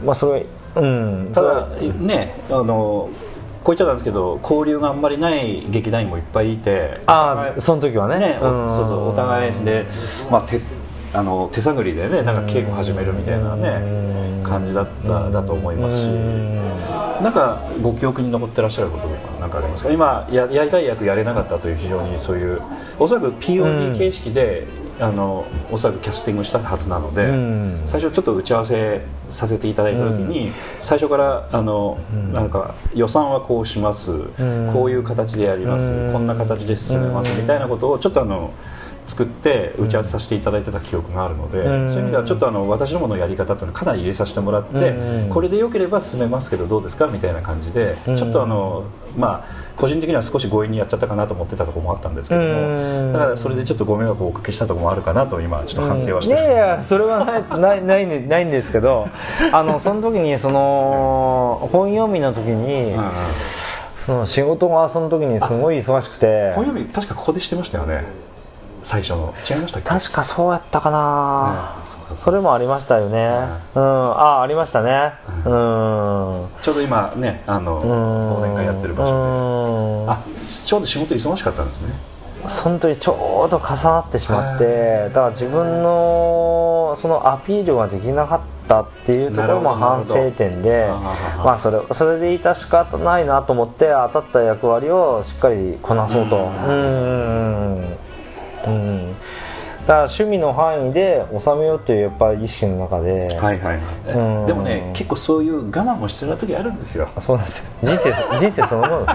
[0.00, 1.30] いまあそれうん。
[1.34, 3.10] ただねあの
[3.66, 8.20] こう言っちゃなんですけど交流があんまりない劇団員もいっぱいいてああその時はね。
[8.20, 9.86] ね、そうそうお互いで、
[10.30, 10.60] まあ、手
[11.12, 16.06] あの手探りでねなんか稽古始めるみたいなね感じだっただと思いますし。
[17.20, 19.90] なんかご記憶に残ってらっしゃることとか何かありますか？
[19.90, 22.60] 今ややりたい役やれなかったという非常にそういう
[23.00, 24.66] おそらく POD 形式で、
[24.98, 27.82] あのおそらくキャスティングしたはずなので、うん。
[27.84, 31.98] 最初ちょっと打ち合わせさせていただいた時に、最初からあの、
[32.32, 34.70] なんか予算はこうします、ん。
[34.72, 36.12] こういう形でやります、うん。
[36.12, 38.52] こんな形で進めます、みたいなことをちょっとあの
[39.06, 41.88] 作って打ち合わせさせていただいてた記憶があるので、うん。
[41.88, 45.28] そういう意味ではちょっとあの私どものやり方というのはかなり入れさせてもらって、うん。
[45.30, 48.16] これでよければ進めますけどどうですかみたいな感じで、うん。
[48.16, 48.84] ちょっとあの
[49.16, 53.12] まあ個人的には少し強引にやっちゃったかなと思ってたところもあったんですけども、うん。
[53.12, 59.08] だからそれでちょっとご迷惑をおかけしたところもあるかなと今ちょっと反省はしています、やいやそれはないないないんないんですけど
[59.52, 62.94] あのその時にその本読みの時に、
[64.06, 68.04] その仕事がその時にすごい忙しくて本読み確かここでしてましたよね
[68.86, 69.34] 最初の。
[69.50, 73.18] 違いました確かそうやったかな、ねそれもありましたよね、
[73.74, 75.12] うん、あありましたね。
[75.26, 75.42] うん。
[76.62, 80.06] ちょうど今ねあの忘年会やってる場所で。
[80.06, 80.22] 所あ
[80.66, 81.92] ちょうど仕事忙しかったんですね。
[82.48, 90.88] その時ちょうど重なってしまってだから自分のそのアピールができなかったっていうところも反省点で
[91.38, 96.36] まあそれそれで致し方ないなと思って当たった役割をしっかりこなそうと。
[96.36, 98.05] うん
[98.66, 99.08] うんうん。
[99.08, 99.14] うん
[99.86, 104.46] だから趣味の範囲で収めようというやっぱり意識の中で、はいはいうん。
[104.46, 107.08] でもね結構そういう我慢も必要な時あるんですよ。
[107.24, 107.64] そうなんですよ。
[107.84, 108.96] 人生人生そのもの。
[109.06, 109.08] 我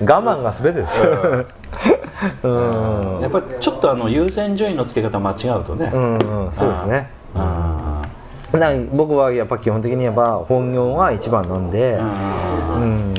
[0.00, 1.02] 慢が全てです
[2.44, 3.20] うん。
[3.22, 5.90] やっぱりちょっとあの優先順位の付け方間違うとね。
[5.90, 6.16] うんう
[6.48, 6.52] ん。
[6.52, 7.08] そうですね。
[7.34, 8.02] あ
[8.52, 13.14] だから僕はやっぱ基本的にやっぱ本業が一番なんで、ーうん、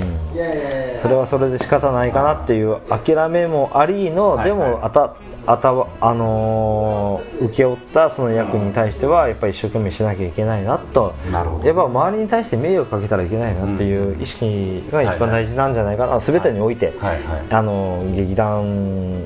[1.01, 5.15] それはそれで仕方ないかなっていう諦めもありの、はいでもあた
[5.47, 5.69] あた
[6.01, 11.13] あのー請け負ったその役に対してはやっぱり一生懸命しなきゃいけないなと。
[11.31, 11.67] なるほど。
[11.67, 17.43] やっぱ周りに対して迷惑かけたらいけないなっていう意識が一番大事なんじゃないかな、全てにおいて、はいはい。
[17.49, 19.23] あの劇団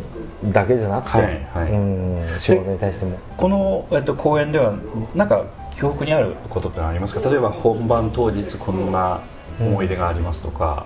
[0.53, 1.72] だけじゃなくて、はいはい。
[1.72, 3.18] うん、仕事に対しても。
[3.36, 4.74] この、えっと、公演では
[5.13, 5.43] なんか
[5.76, 7.30] 記憶にあることってのはありますか？
[7.30, 9.20] 例えば本番当日こんな
[9.59, 10.86] 思い出がありますとか、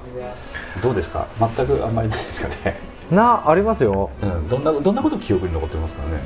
[0.82, 1.28] どうですか？
[1.40, 2.80] 全くあんまりないですかね、
[3.12, 4.10] なありますよ。
[4.22, 6.22] うん、どんなどんなこと記憶に残ってますかね？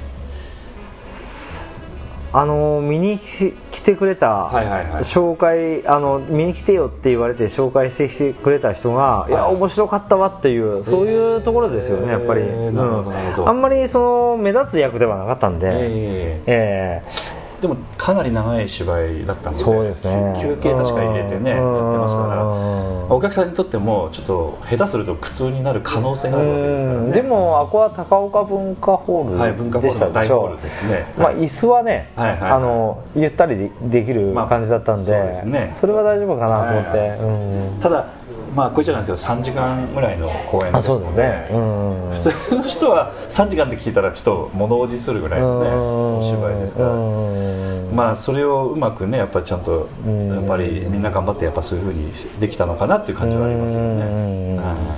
[2.35, 5.03] あの見に来来てくれた、はいはいはい。
[5.03, 13.49] 紹介あの見に来てよって言われて紹介してきてくれた人が、い、や面白かったわっていうそういうところですよねやっぱり、えーなるほどなるほど。
[13.49, 17.32] あんまりその目立つ役ではなかったんで、えええ
[17.63, 20.37] でもかなり長い芝居だったのでそうですね。
[20.41, 21.63] 休憩確か入れてねやって
[21.97, 27.05] ますからうんお客さんにとってもちょっと下手すると苦痛になる可能性があるわけですからね。
[27.05, 27.11] うん。
[27.11, 32.39] でもあこは高岡文化ホーはい、文化ルでホールの大したでしょホールですね、まあ、椅子はね、はいはい。
[32.41, 35.77] はいあのゆったりでできるまあ感じだったんで,、そうですね。
[35.79, 37.19] それは大丈夫かなと思って、はい。
[37.19, 37.79] うん。
[37.79, 38.07] ただ
[38.55, 41.83] まあこれじゃないですけど3時間ぐらいの公演ですのでね、うん
[42.13, 46.89] 普通の人は3時間で聞いたらちょっと物おじするぐらいのねお芝居ですから。
[46.89, 54.93] うんまあそれをうまくねやっぱりちゃんとうんやっぱりみんな頑張ってやっぱそういうふうにできたのかなっていう感じはありますよね。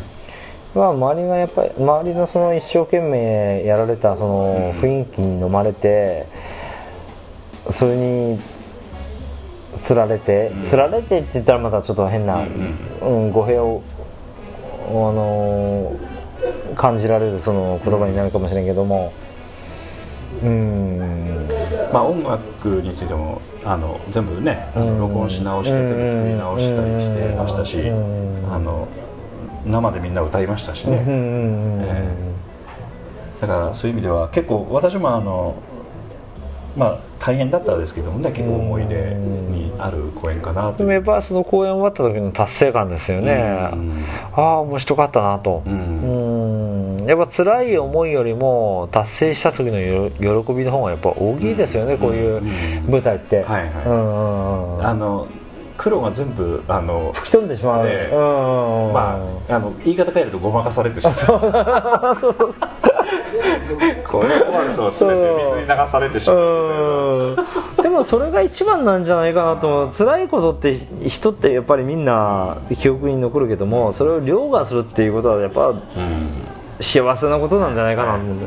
[0.74, 6.26] まあ、周りがやっぱり周りのその一生懸命やられたその雰囲気に飲まれて
[7.72, 8.40] それに
[9.86, 10.66] つられて、うん。
[10.66, 13.32] つられてって言ったらまたちょっと変な、うんうん。
[13.32, 13.82] 語弊を、
[14.90, 16.16] あのー
[16.76, 19.14] 感じられるその言葉になるかもしれんけども。
[20.44, 21.48] うん。
[21.94, 28.54] まあ音楽についてもあの全部ね録音し直して全部作り直したりしてましたしうん。
[28.54, 28.88] あの
[29.66, 30.98] 生でみんな歌いましたしね。
[30.98, 32.14] んえ。
[33.42, 35.56] だからそういう意味では結構私もあの
[36.76, 43.32] まあ大変だったですけどもね結構思い出にある公演かなとでもやっぱその公演終わった時の達成感ですよね、
[43.74, 44.06] うん。
[44.34, 45.64] ああ面白かったなと。
[45.66, 46.98] ううん。
[46.98, 52.00] んやっぱ辛い思いよりも達成した時のよ喜びの方がやっぱ大きいですよね、うん。
[52.00, 52.42] こういう
[52.90, 53.86] 舞台って、はいはい。
[53.86, 54.86] うんうんうん。
[54.86, 55.28] あの
[55.78, 58.16] 黒が全部あの吹き飛んでしまう、ええ。
[58.16, 59.20] うんま
[59.50, 62.56] ああの言い方変えるとごまかされてしまう
[64.06, 67.32] これ終わると全て水に流されてしまうう
[67.80, 67.84] ん。
[67.84, 76.46] でもそれが一番なんじゃないかなと辛いことって人ってやっぱりみんな記憶に残るけどもそれを凌駕するっていうことはやっぱうん。
[76.82, 78.44] 幸せなことなんじゃないかなと思うん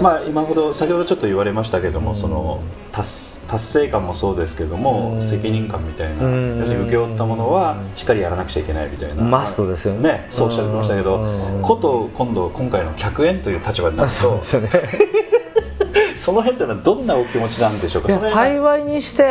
[0.00, 5.24] まあ今ほど先ほどちょっと言われましたけども、その達達成感もそうですけども、うん。
[5.24, 6.58] 責任感みたいな、うん。
[6.60, 10.12] 要するに請け負ったものはしっかりやらなくちゃいけないみたいな、マストですよね。
[10.12, 11.62] ねそうおっしゃってましたけど、うん。
[11.62, 14.70] こと今度今回の客演という立場になるとそうですよね
[16.20, 18.20] その辺ってのはどんなお気持ちなんでしょうか？
[18.20, 19.24] 幸いにして、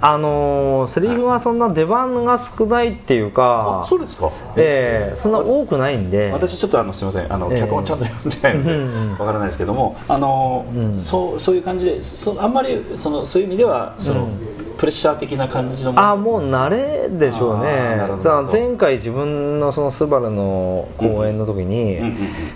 [0.00, 4.30] あのーセリフがそんな出番が少ないっていうかあそうですか。
[4.56, 6.30] ええそんな多くないんで。
[6.32, 7.32] 私ちょっとあのすみません。
[7.32, 7.60] あの、ええ。
[7.60, 11.00] 脚本ちゃんと読んでないのでわからないですけどもあの、うん。
[11.00, 17.96] そうそういう感じでそあんまりそのそういう意味ではその、うんプレッシャー的な感じのあもう慣れでしょうね。
[18.50, 22.14] 前回自分のそのスバルの公演の時に、うんうんうん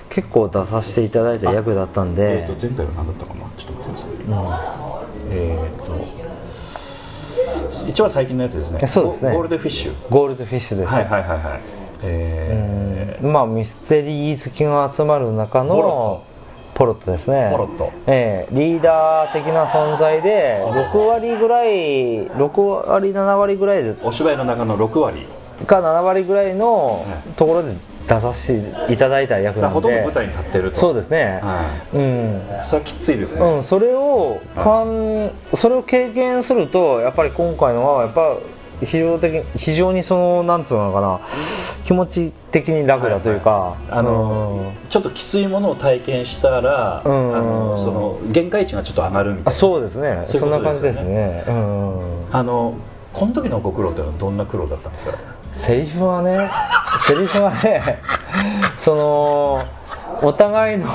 [0.08, 3.42] 結構出させていただいた役だったんで、えー、と前回は何だったかな？
[3.56, 4.08] ちょっと待ってください
[5.30, 5.84] えー、
[7.84, 8.84] と一番最近のやつですね。
[8.88, 9.30] そうですね。
[9.30, 9.92] ゴゴールデンフィッシュ。
[10.10, 11.60] ゴールドフィッシュですね、はいはいはいはい。
[12.02, 13.32] えうん。
[13.32, 16.24] まあミステリー好きが集まる中の
[16.78, 17.48] ポロットですね。
[17.50, 17.92] ポロット。
[18.06, 18.54] ええ。
[18.54, 25.26] リーダー的な存在で6割ぐらい6割7割ぐらいでーお芝居の中の6割。
[25.66, 27.72] か7割ぐらいのねところで
[28.06, 29.82] 出させていただいた役なので。
[29.82, 30.78] とんど舞台に立ってると。
[30.78, 32.42] そうですね、はうん。
[32.62, 38.36] い、それはきついですね、うん、それをファン、それを経験するとやっぱり今回のはやっぱ
[38.84, 41.20] 非常的非常にそのなんつうのかな。
[41.84, 43.98] 気持ち的に楽だというか、はいはい。
[44.00, 47.36] あのちょっときついものを体験したら、うん。
[47.36, 49.50] あのその限界値がちょっと上がるみたいな。
[49.50, 50.22] あそうですね。
[50.24, 51.44] そういうことそんな感じですね。
[51.48, 52.26] うん。
[52.30, 52.74] あの
[53.14, 55.12] この時のご苦労っていうのはどんな苦労だったんですか？
[55.56, 56.48] セリフはね
[57.08, 58.00] セリフはね
[58.76, 59.64] その
[60.22, 60.86] お互いの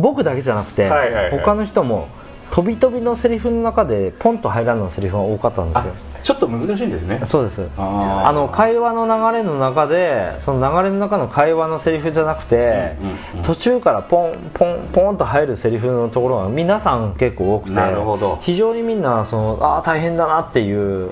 [0.00, 1.30] 僕だけじゃなくて、はいはいはい。
[1.38, 2.08] 他の人も
[2.50, 7.22] 飛び飛びのセリフの中でポンと入らないセリフが多かったんですあよちょっと難しいんですね。
[7.24, 7.66] そうです。
[7.78, 13.46] あの会話の流れの中でその流れの中の会話のセリフじゃなくて、うんうんうん。
[13.46, 18.38] 途中からポンポンポンと入るセリフのところが皆さん結構多くてなるほど。
[18.42, 21.10] 非常にみんなそのああ大変だなっていう、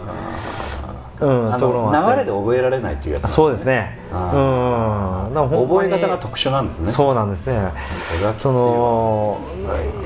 [1.20, 2.08] うん、あところがあって。
[2.08, 3.98] の流れで覚えられないっていうやつなんそうですね。
[4.10, 4.18] うん。
[4.18, 6.92] あだか覚え方が特殊なんですね。
[6.92, 7.72] そうなんですね。
[8.16, 9.40] それはきついそわの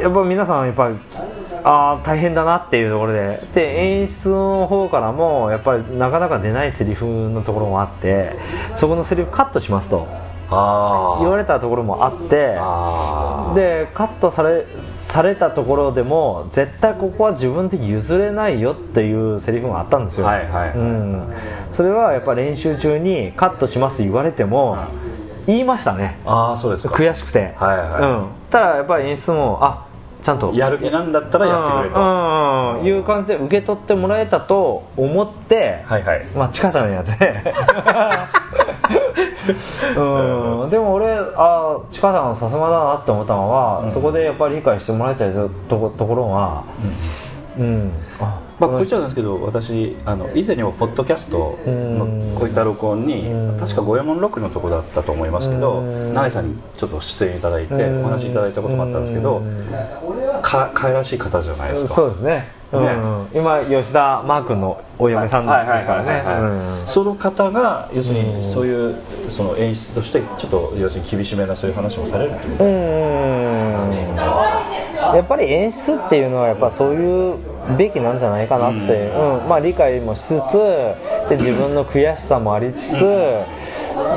[0.00, 0.96] やっぱ皆さんやっぱり
[1.64, 3.42] ああ大変だなっていうところで。
[3.54, 8.36] で演出の方からもやっぱりなかなか出ないセリフのところもあって
[8.76, 10.06] そこのセリフカットしますと。
[10.54, 12.56] あ言われたところもあって。
[12.58, 13.52] あ。
[13.54, 14.66] でカットされ
[15.12, 21.32] されたところでも絶対ここは自分で譲れないよっていうセリフがあったんですよ、はいはいうん、
[21.70, 24.78] それはやっぱ練習中にカットします言われても
[25.46, 26.18] 言いましたね。
[26.24, 26.94] ああそうですか。
[26.94, 28.22] 悔しくて、はいはい。
[28.22, 29.86] うん、ただやっぱり演出もあ
[30.22, 30.52] ちゃんと。
[30.54, 36.24] やる気なんだったらやってくれと、うんうんいう感じで受け取ってもらえたと思って、はいはい。
[36.26, 37.42] まあチカちゃんのやつね
[39.48, 40.70] うん。
[40.70, 46.64] でも俺あチカさんさすがだなって思ったのは、そこでやっぱり理解してもらえたりするとこところが
[47.58, 52.06] うん、あまあ、こう言っちゃうんですけど私あの以前にもポッドキャストの
[52.38, 53.58] こういった録音にうん。
[53.58, 56.14] 確か五右衛門ロックのとこだったと思いますけどうん。
[56.14, 58.00] 永井さんにちょっと出演いただいてうん。
[58.00, 60.42] お話いただいたこともあったんですけどうん。
[60.42, 61.94] か可愛らしい方じゃないですか。
[61.94, 62.48] そうですね。
[62.56, 62.61] うん
[63.34, 66.22] 今吉田マー君のお嫁さんですからね。
[66.80, 66.86] うん。
[66.86, 68.96] その方が要するにそういう
[69.28, 72.64] その演出としてちょっと要するに厳しめなそういう話もされるっていうこと。
[72.64, 72.92] うん
[75.14, 77.36] やっぱり演出っていうのはやっぱそういう
[77.76, 79.48] べきなんじゃないかなって、うん。
[79.48, 80.32] まあ、理解もしつつ
[81.28, 82.82] で自分の悔しさもありつつ、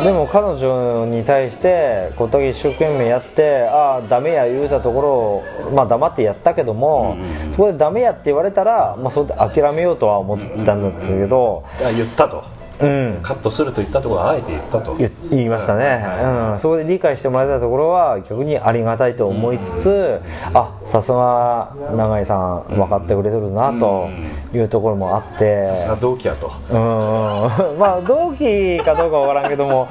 [0.03, 7.17] でも彼女に対してこれだけ一生懸命やってああダメや言うたところを、まあ、黙ってやったけども、
[7.51, 12.43] そこでダメやって言われたら、まあ、それで諦めようとは思ったんですけど、あ言ったと
[12.82, 14.95] うん、カットすると言ったところはあえて言ったと。
[14.95, 16.05] 言言いましたね、
[16.53, 20.21] うん、そこで理解してもらえたところは逆にありがたいと思いつつ、
[20.53, 24.09] あさすが永井さん分かってくれてるなと
[24.53, 26.51] いうところもあって、さすが同期やと。
[26.69, 26.73] う
[27.76, 29.88] ん、まあ同期かどうかわからんけども、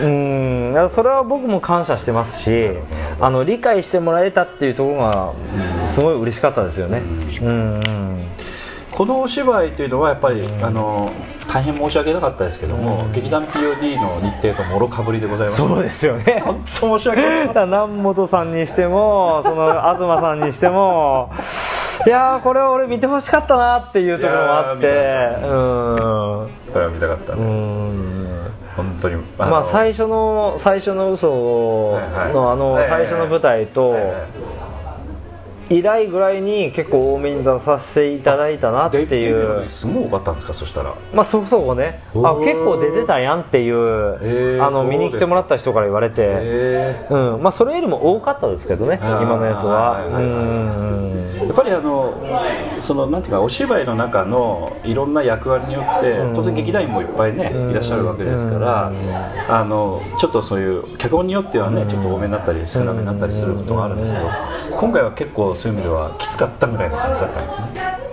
[0.00, 2.70] うん、それは僕も感謝してますし、
[3.20, 5.32] あの理解してもらえたっていうところが
[5.86, 7.02] すごい嬉しかったですよね。
[7.40, 8.24] うん、うん
[8.94, 11.10] このお芝居というのはやっぱり、あの
[11.48, 15.58] 大変申し訳なかったですけども、劇団 POD の日程ともろかぶりでございます。
[15.58, 16.40] そうですよね。
[16.44, 21.32] 本当申し訳ござい南本さんにしてもその東さんにしても
[22.06, 24.86] いやーこれは俺見てほしかったなっていうところもあって。
[25.42, 28.14] うんこれは見たかったうね、ん。
[28.76, 32.32] 本当にまあ最初の最初の嘘はいはい。
[32.32, 34.12] のあのはいはい最初の舞台とはいはい
[35.70, 39.62] 以来ぐらいに結構多めに出させていただいたなっていう。
[39.62, 40.94] 時すごい多かったんですかそしたら。
[41.12, 42.02] まあそこそこね。
[42.14, 47.42] あ結構出てたやんっていう、あの見に来てもらった人から言われて、へうん。
[47.42, 50.00] まあ、それよりも多かったですけどね今のやつは。
[51.44, 52.14] やっぱりあの
[52.80, 56.34] そのなんていうかお芝居の中のいろんな役割によってうん。
[56.34, 57.70] 当然劇団員もいっぱいねうん。
[57.70, 58.92] いらっしゃるわけですから
[59.48, 64.26] あのちょっとそういう脚本によってはねちょっと多めになったり少なめになったりすることがあるんですけど
[64.78, 68.04] 今回は結構そういう意味ではきつかったぐらいの感じだったんですね。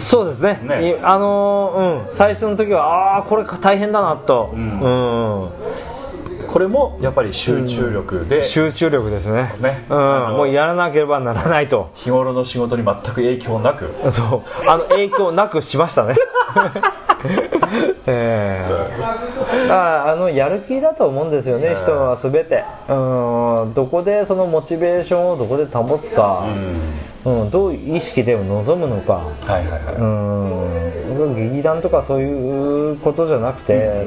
[0.00, 0.60] そうですね。
[0.62, 0.90] ね。
[0.90, 4.80] いあのーうん、最初の時はああこれ大変だなと、うん。
[4.80, 5.50] うん。
[6.46, 8.42] これもやっぱり集中力で。
[8.48, 9.54] 集中力ですね。
[9.60, 9.84] ね。
[9.90, 11.90] うん、もうやらなければならないと。
[11.94, 13.90] 日頃の仕事に全く影響なく。
[14.12, 14.68] そう。
[14.68, 16.16] あの影響なくしましたね。
[18.06, 19.37] ええ
[19.70, 22.64] ああのやる気だと思うんですよね、人は全て。
[22.88, 26.44] うんどこでそのモチベーションをどこで保つか、
[27.24, 27.50] うん。
[27.50, 29.14] どういう意識で臨むのか。
[29.14, 29.94] はいはいはい。
[29.96, 30.88] うん。
[31.34, 34.06] 劇団とかそういうことじゃなくて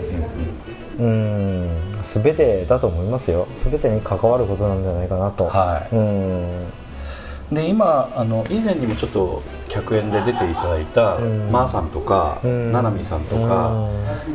[0.99, 1.67] うん
[2.13, 3.47] 全てだと思いますよ。
[3.63, 5.95] 全てに関わることなんじゃないかなと、はい。
[5.95, 6.80] うん
[7.51, 11.49] で今あの以前にもちょっと客演で出ていただいた、うん。
[11.51, 12.71] まーさんとか、うん。
[12.73, 13.87] ななみさんとか、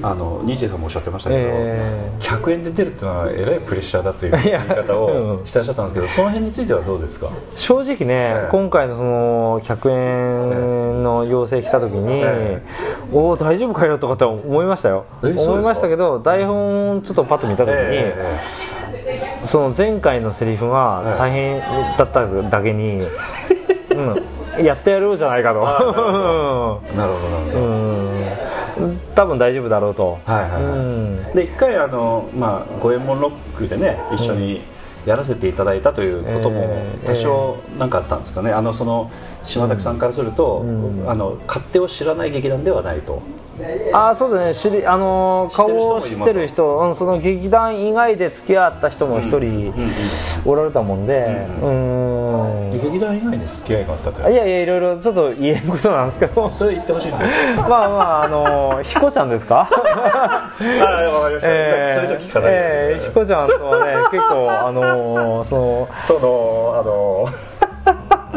[0.03, 7.29] あのニーチェさんもおっしゃってましたけど、えー客演で出るっていうのはえらいプレッシャーだという言 い方うをんしてらっしゃったんですけど、その辺についてはどうですか？
[7.57, 8.49] 正直ね、ええ。
[8.51, 12.63] 今回のその客演の要請来た時に、え
[13.13, 15.05] おお大丈夫かよとかと思いましたよ。
[15.23, 18.39] 思いましたけど台本ちょっとパッと見た時に、え
[19.47, 21.61] その前回のセリフが大変
[21.97, 23.01] だっただけに、
[24.57, 25.67] うん、やってやろうじゃないかと。
[25.67, 27.59] あなるほどなるほど、
[28.87, 29.01] うん。
[29.15, 30.63] 多分大丈夫だろうと、はいはいはい。
[30.63, 31.25] うん。
[31.35, 34.63] で一回あの、まあ、五右衛門ロックでね一緒に
[35.07, 39.11] やらせていただいたということもええ多少なんかあったんですかね、あのその
[39.45, 41.05] 島崎さんからすると、うん。
[41.09, 43.23] あの勝手を知らない劇団ではないと、
[43.93, 44.55] ああそうだね。
[44.55, 49.73] 知りあのー顔を知ってる人、うん、その劇団以外で付き合った人も一人うん
[50.45, 52.69] おられたもんでううん。
[52.69, 52.71] ん。
[52.71, 54.31] 劇団以外に付き合いがあったと？
[54.31, 56.51] いやいやいろいろちょっと言えることなんですけど。
[56.53, 57.77] それ言ってほしいんです まあま
[58.21, 59.69] ああのーひこちゃんですか？
[59.73, 67.25] あわかりました、それじゃ聞かないえーひこちゃんとはね結構あのーそのそのあの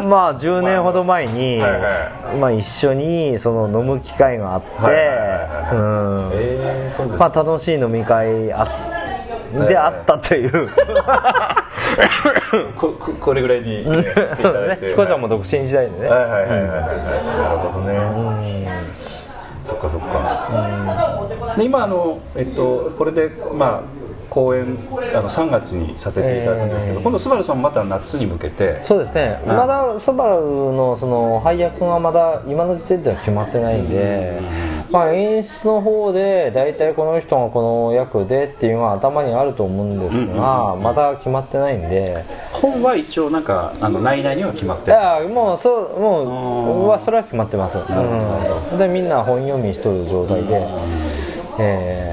[0.02, 4.68] まあ10年ほど前に、まあ、一緒にその飲む機会があって、
[7.28, 8.90] 楽しい飲み会あ
[9.52, 10.68] であったという、
[12.76, 16.76] こここれぐらいに、ね、 していそうだねただいてひこちゃんも独身時代でね、はいはいはいはいはい、な
[17.52, 17.98] るほどね、
[19.62, 20.48] そっかそっか、
[21.56, 23.99] で今あの、えっと、これで、まあ、
[24.30, 24.62] 公演
[25.14, 28.80] あの3月にさせていただくんですけど、えー今度スバルさんもまた夏に向けて。
[28.84, 29.56] そうですね、うん。
[29.56, 34.40] まだスバルのその配役がまだ今の時点では決まってないんで、
[34.90, 44.96] まあ、演出の方で大体この人がこの役でっていうのが頭にあると思うんですが、まだ決まってないんで、本は一応なんかあの内々には決まっいてる。
[44.96, 50.66] やもうそうもうそれは決まってます、うん、でみんな本読みしとる状態で、
[51.58, 52.09] えー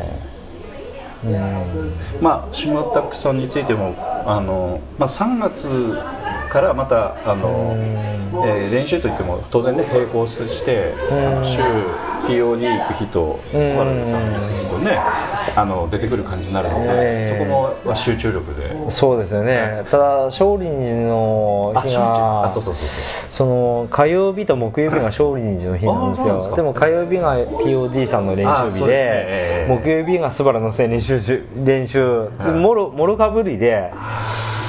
[2.22, 3.95] まあ島田さんについても
[4.26, 5.97] あの、まあ、3月
[6.62, 8.18] からまたあの、えー
[8.72, 11.43] 練習といっても当然ね並行してうん。
[11.43, 11.60] 週
[12.28, 14.97] POD 行く日とスバルさんに行く日とね
[15.55, 18.91] あの出てくる感じになるので、えーそこもまあ集中力で。
[18.91, 19.84] そうですよね。
[19.89, 23.32] ただ少林寺の日があそうそうそうそう。
[23.32, 26.55] その火曜日と木曜日が少林寺の日なんですよ。
[26.55, 32.03] でも火曜日が POD さんの練習日でええ木曜日がスバルの練習し練習
[32.38, 32.51] はい。
[32.51, 33.91] もろもろかぶりで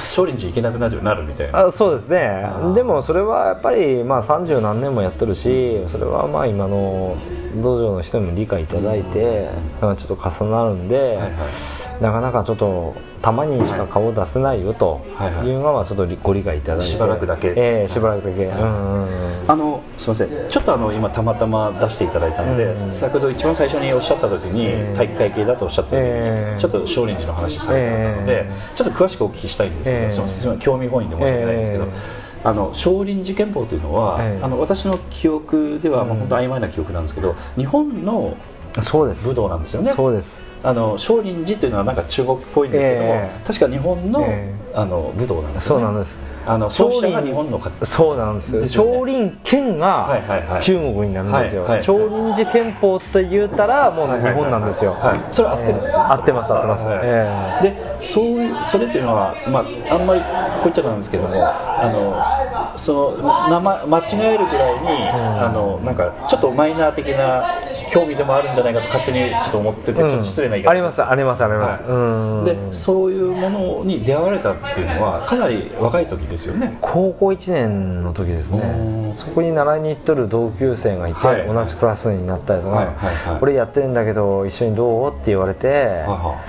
[0.09, 1.67] 少林寺行けなくなるなるみたいな。
[1.67, 2.43] あそうですね。
[2.75, 7.15] でもそれはやっぱりまあ30何年もやってるしそれはまあ今の
[7.61, 9.49] 道場の人にも理解いただいて
[9.81, 15.47] まあちょっと重なるんで、はいはいなかなかちょっとたまにしか顔を出せないよとはいはい。
[15.47, 16.85] いうのはちょっとご理解いただいて。
[16.85, 17.49] しばらくだけ。
[17.49, 19.51] ええしばらくだけ、うんうんうん。
[19.51, 20.29] あのすみません。
[20.49, 24.95] ちょっとあの今たまたま出していただいたので、うん先ほど一番最初におっしゃった時に、ええ。
[24.95, 26.59] 体育会系だとおっしゃった時に、ええ。
[26.59, 30.09] ちょっと少林寺の話されてたので、えちょっと詳しくお聞きしたいんですけど、ええ。
[30.09, 30.59] すみません。
[30.59, 31.91] 興味本位で申し訳ないんですけど、ええ。
[32.45, 34.43] あの少林寺拳法というのは、ええ。
[34.43, 36.19] あの私の記憶では、まあ、うん。
[36.21, 38.37] 本当曖昧な記憶なんですけど日本の
[38.81, 39.27] そうです。
[39.27, 39.91] 武道なんですよね。
[39.93, 43.47] そうですあの少林寺というのはなんか中国っぽいんですけども、ええ。
[43.47, 45.85] 確か日本の,、えあの武道なんですよね。
[45.85, 46.29] そうなんです。
[46.45, 47.85] あの創始者が日本の方。
[47.85, 48.67] そうなんです。
[48.69, 54.97] 少林拳が中国になるんですよ、少林寺拳法って言うたらもう日本なんですよ、
[55.31, 60.21] それ合ってるんですねえー合ってます合ってます、はでそういうそれっていうのは、まあ、あんまり
[60.63, 64.03] こっちゃなんですけどもあのその名前間違
[64.33, 70.69] えるぐらいに、あのなんかちょっとマイナー的な興味でもあるんじゃないかと勝手にちょっと思ってて、ーちょっと失礼な言い方。
[70.69, 71.91] ありますありますあります、はい。
[71.91, 72.45] うん。
[72.45, 76.77] でそういうものに出会われたっていうのはかなり若い時ですよね。
[76.81, 78.59] 高校1年の時ですね。
[78.59, 81.45] うんそこに習いに行っとる同級生がいて、はい。
[81.47, 83.39] 同じクラスになったりとか、はいはいはい。
[83.41, 85.09] 俺やってるんだけど一緒にどう？
[85.09, 85.77] って言われて、はい
[86.07, 86.41] は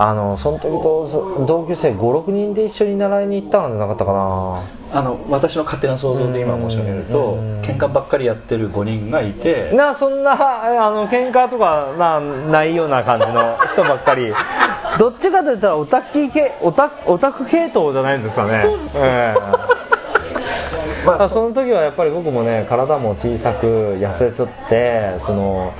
[0.00, 4.62] あのその時とそ同級生56人で一緒に習いに行ったんじゃなかったかな。
[4.90, 7.60] あの私の勝手な想像で今申し上げるとうん。
[7.60, 14.32] 喧嘩ばっかりやってる5人がいてなそんなあの喧嘩とかなないような感じの人ばっかり。
[14.98, 18.62] どっちかといったらオタク系オタオタク系統じゃないんですかね。
[18.62, 18.98] そうです
[21.04, 25.72] まあその時はやっぱり僕もね体も小さく痩せとってその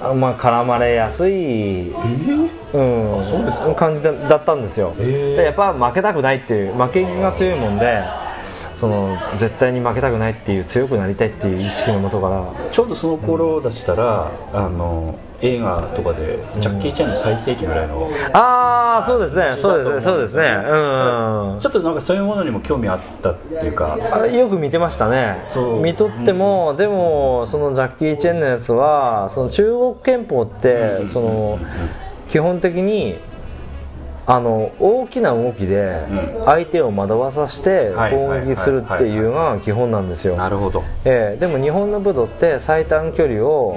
[0.00, 3.74] あまあ絡まれやすい、うん、そうですか。
[3.74, 5.36] 感じだだったんですよ、へー。
[5.36, 8.02] でやっぱ負けたくないっていう負けが強いもんで
[8.80, 12.70] その絶対に負けたくないっていう強くなりたいっていう意識のもとから。
[12.70, 19.56] ちょうどその頃だしたら、あの映画とかでジャッキー・チェンの最盛期ぐらいの、ああそうですね。
[19.60, 20.00] そうですね。
[20.02, 20.42] そうですね。
[20.42, 21.58] うん。
[21.60, 25.44] ちょっとなんかそういうものにも興味あったっていうかあよく見てましたね。
[25.82, 31.58] 見とっても、でもそのジャッキー・チェンのやつはその中国憲法ってその
[32.30, 33.18] 基本的に
[34.32, 36.06] あの大きな動きで
[36.36, 36.44] うん。
[36.44, 41.40] 相手を惑わさせてはい攻撃するっていうのが基本なんですよ、なるほど、ええ。
[41.40, 43.76] でも日本の武道って最短距離を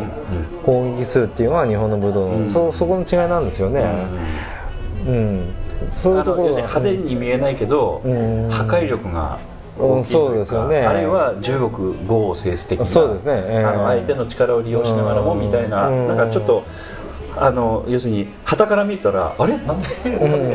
[0.64, 2.52] 攻撃するっていうのが日本の武道の、うん。
[2.52, 3.84] そそこの違いなんですよね、
[5.08, 5.54] うん。
[5.92, 8.50] そういあうところ派手に見えないけど、うん。
[8.52, 10.86] 破壊力がうん大きいというかそうですよね。
[10.86, 13.34] あるいは中国語を制す的なそうですね。
[13.48, 13.66] ええ。
[13.66, 16.08] あの相手の力を利用しながらもみたいな、うん。
[16.10, 16.64] なんかちょっと
[17.38, 19.58] あの要するに旗から見たらあれ？
[19.58, 19.90] なんで？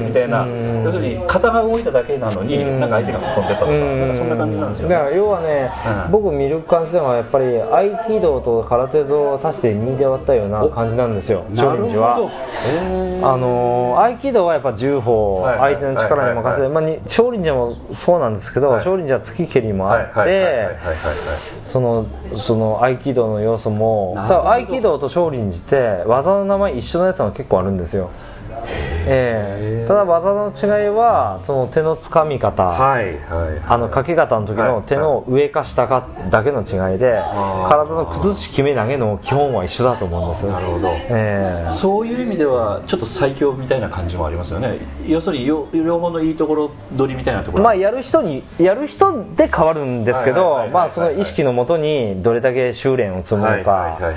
[0.01, 0.83] みたいな、うん。
[0.85, 2.81] 要するに肩が動いただけなのに、うん。
[2.81, 4.95] なんか相手が吹っ飛んでったとか,、そんな感じなんですよね。
[4.95, 5.71] だから要はね、
[6.07, 6.13] うん。
[6.13, 12.17] 僕見る感じではやっぱり合気道と空手道を足して2で割ったような感じなんですよ少林寺は。
[13.23, 18.85] あのー合気道はやっぱ銃法相手の力に任せて、まあ、に少林寺もそうなんですけど、はい。
[18.85, 20.69] 少林寺は突き蹴りもあって、
[21.73, 22.07] その
[22.37, 24.15] その合気道の要素も。
[24.17, 28.11] 合気道と少林寺って技の名前一緒のやつが結構あるんですよ
[29.07, 29.89] ええ。
[29.89, 37.21] ただ技の違いはその手のつかみ方、はいはいあの掛け方の時の手の上か下かだけの違いで、
[37.69, 40.47] 体の崩し決め投げの基本は一緒だと思うんです。
[40.47, 40.89] なるほど。
[40.89, 41.73] ええ。
[41.73, 44.79] そういう意味ではちょっと最強みたいな感じもありますよね。
[45.07, 47.65] 要するに両両方のいいところ取りみたいなところ。
[47.65, 54.15] まあやる人にやる人で変わるんですけどまあその意識のもとにどれだけ修練を積むのはいはいはいかはい。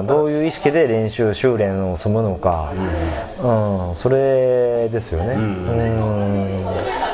[0.00, 0.06] うん。
[0.06, 2.72] どういう意識で練習修練を積むのか。
[3.42, 3.47] うん
[3.96, 5.34] それですよね。
[5.34, 5.42] うん。
[5.42, 6.64] うん。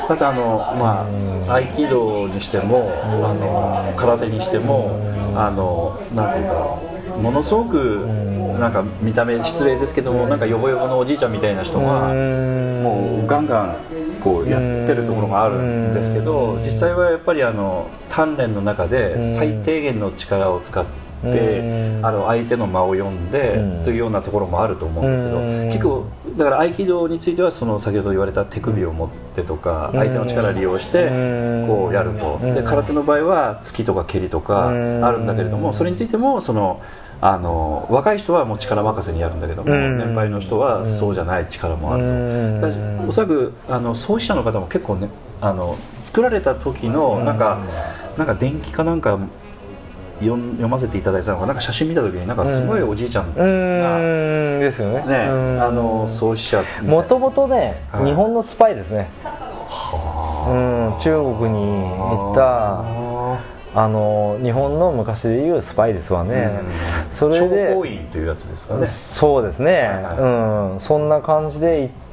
[0.09, 1.07] またあのま
[1.49, 4.99] あ合気道にしてもあの空手にしても
[5.35, 6.79] あのなんていうか
[7.21, 8.05] ものすごく
[8.59, 12.83] なんか見た目失礼ですけどもなんかヨボヨボのおじいちゃんみたいな人がうん。
[12.83, 13.77] もうガンガン
[14.23, 21.04] こうやってるところがあるんですけど実際はやっぱりあの鍛錬の中で最低限の力を使ってうん
[22.01, 23.83] あの相手の間を読んでうん。
[23.83, 25.65] というようなところもあると思うんですけどうん。
[25.67, 26.05] 結構
[26.37, 29.99] だから合気道についてはその先ほど言われた手首を持ってとかうん。
[29.99, 31.11] 相手の力を利用してう
[31.65, 31.67] ん。
[31.67, 32.39] こうやると。
[32.41, 32.53] うん。
[32.55, 35.01] で空手の場合は突きとか蹴りとかあうん。
[35.01, 36.81] るんだけれどもそれについてもその
[37.21, 39.97] あの若い人はもう力任せにやるんだけどもうん。
[39.97, 43.07] 年配の人はそうじゃない力もあると。
[43.07, 45.09] おそらくあの創始者の方も結構ね
[45.41, 47.59] あの作られた時のなんか、
[48.17, 49.19] なんか電気かなんか
[50.19, 54.59] 読ん読ませていただいたのがなんか写真見た時になんかすごいおじいちゃんうが、ん。
[54.59, 55.05] ですよね。
[55.05, 55.61] ねうん。
[55.61, 58.05] あの創始者もともとね、はい。
[58.05, 59.09] 日本のスパイですね、
[60.47, 62.85] うん、中国に行った
[63.77, 66.61] あの日本の昔でいうスパイですわね、
[67.11, 68.87] それ諜で報員というやつですかね。
[68.87, 72.04] そうですね、はうん、そんな感じで行って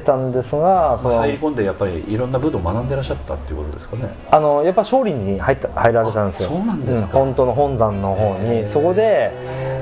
[0.00, 4.08] たんですがその入り込んでやっぱりいろんな武道を学んでらっしゃったっていうことですかね。
[4.30, 6.50] あのやっぱ少林寺に入った入られたんですよ。
[6.50, 7.18] あそうなんですか。
[7.18, 8.66] 本当の本山の方に。
[8.68, 9.32] そこで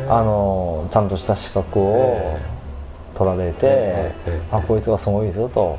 [0.08, 2.38] あのちゃんとした資格をへ
[3.16, 4.12] 取られて
[4.50, 5.78] あこいつはすごいぞと。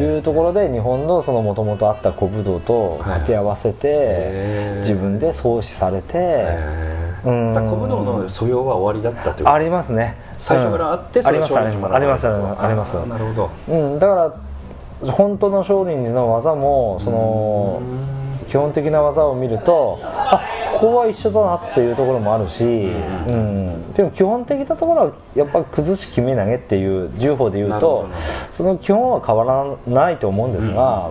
[0.00, 6.46] いうところで日本のもともとあった古武道と掛け合わせて自分で創始されて
[7.22, 7.52] うん。
[7.52, 11.26] 古武道の素養は終わりだったってことありますね最初からあってうん。
[11.26, 11.46] ありま
[11.94, 12.94] ありますありますあります。
[13.08, 13.50] なるほど。
[13.68, 17.82] うん、だから本当の少林寺の技もその
[18.48, 20.42] 基本的な技を見るとあ
[20.74, 28.08] ここは一緒だなっていうところもあるし、うん、でも基本的なところはやっぱ崩し決め投げっていう銃法でいうと
[28.56, 31.10] その基本は変わらないと思うんですが、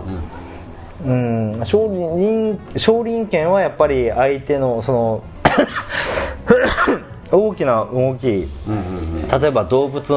[1.06, 5.22] うん、少林少林拳はやっぱり相手のその
[7.30, 10.14] 大きな動きうんうんうん例えば動物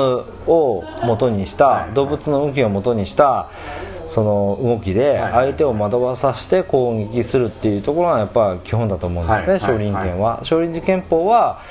[0.47, 3.49] を元にした動物の動きを元にした
[4.13, 5.31] その動きではい。
[5.31, 9.59] 相手を惑わさせて攻撃するっていうところがやっぱ基本だと思うんですね、はい。
[9.59, 11.61] 少林拳は、少林寺拳法は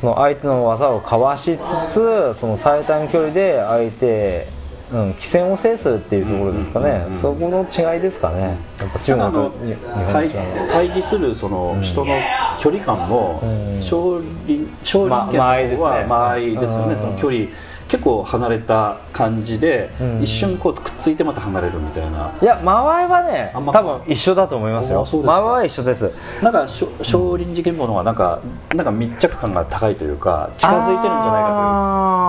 [0.00, 4.46] その相手の技をかわしつつその最短距離で相手、
[4.92, 8.56] うん、棋戦を制するっていうところですかね、そこの違いですかね。
[8.78, 12.14] やっぱ中国と日本の対対峙するその人の
[12.58, 13.82] 距離感もうん。
[13.82, 15.40] 少林少林拳
[15.80, 16.90] は間合いですようん。
[16.90, 17.46] ねその距離
[17.86, 20.22] 結構離れた感じでうん。
[20.22, 22.32] 一瞬こうくっついてまた離れるみたいな。
[22.40, 25.06] いや間合いはね多分一緒だと思いますよ。
[25.24, 26.10] 間合いは一緒です。
[26.42, 26.88] なんか少
[27.36, 28.40] 林寺拳法の方がなんか
[28.74, 31.48] なんか密着感が高いというか近づいてるんじゃないか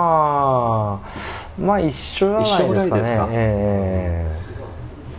[0.07, 3.33] あーまあ一緒じゃないですかね。
[3.33, 4.67] えという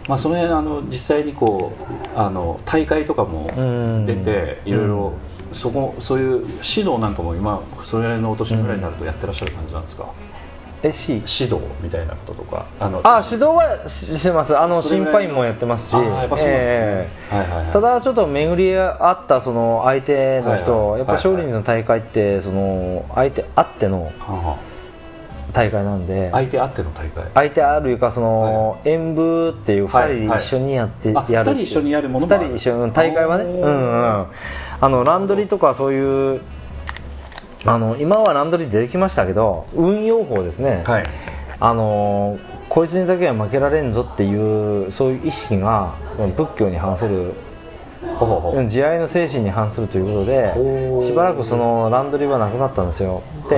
[0.08, 1.72] まあその辺あの実際にこ
[2.14, 4.06] うあの大会とかもうん。
[4.06, 5.12] 出ていろいろ
[5.52, 6.48] そこそういう指
[6.88, 10.06] 導なんかも今それぐらいのお年ぐらいになるとやってらっしゃる感じなんですか、
[10.82, 14.56] え C 指導みたいなこととかあのあ指導はしします。
[14.56, 15.92] あの審判員もやってますし。
[17.72, 24.58] ただちょっと巡り合ったその相手の人、はいはいやっぱ少林の大会ってその相手あってのはあは
[25.52, 26.28] 大会なんで。
[26.32, 27.24] あ相手あっての大会。
[27.34, 33.44] 相手あるいうかその演舞っていう2人で一緒にやってはいやるあ二人一緒にやるものも2人一緒うん大会はね。
[33.44, 33.66] うんう
[34.22, 34.26] ん。
[34.80, 36.40] あのランドリーとかそういう
[37.64, 41.04] あの今はランドリー出てきましたけど運用法ですね、はい。
[41.58, 47.32] あのこいつにだけは負けられんぞっていうそういう意識がその仏教に反する
[48.68, 53.22] 慈愛の精神に反するということでしばらくそのランドリーはなくなったんですよ。
[53.50, 53.56] で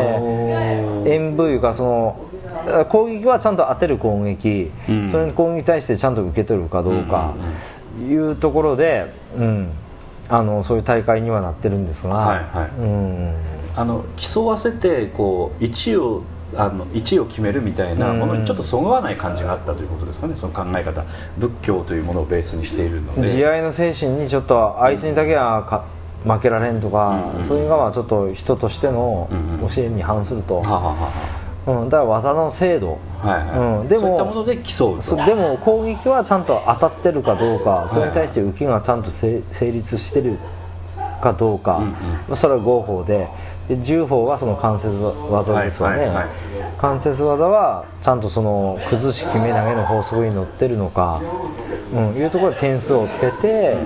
[1.10, 5.10] 演武いうかその攻撃はちゃんと当てる攻撃、うん。
[5.12, 7.34] それに攻撃に対してちゃんと受け取るかどうか。
[8.06, 9.70] いうところで、うん、
[10.28, 12.70] あのそういう大会にはなってるんですが、はいはい。
[12.80, 13.34] うん、
[13.76, 16.22] あの競わせてこう1位を
[16.58, 21.04] あの1位を決めるみたいなものにちょっとそぐわない感じがあったということですかねその考え方。
[21.38, 23.28] 仏教というものをベースにしているので。
[23.28, 25.84] 慈愛の精神にちょっとあいつにだけはか
[26.24, 29.70] 負けられんとか、うんそういうのはちょっと人としてのうんうん。
[29.70, 30.78] 教えに反すると、はあは
[31.66, 32.98] あはうん、だから技の精度。
[33.22, 33.88] あはいはい、うん。
[33.88, 40.38] でもそういったもので競うでも攻撃はちゃんと当たってるかどうか、それに対して受けがちゃんとせ成立してる
[41.22, 41.84] かどうか、
[42.28, 43.28] うんそれは合法で
[43.68, 44.88] で銃法はその関節
[45.30, 46.28] 技ですよね、はいはいはい。
[46.78, 51.20] 関節技はちゃんとその崩し決め投げの法則に乗ってるのか、
[51.92, 53.76] うん、いうところで点数をつけて、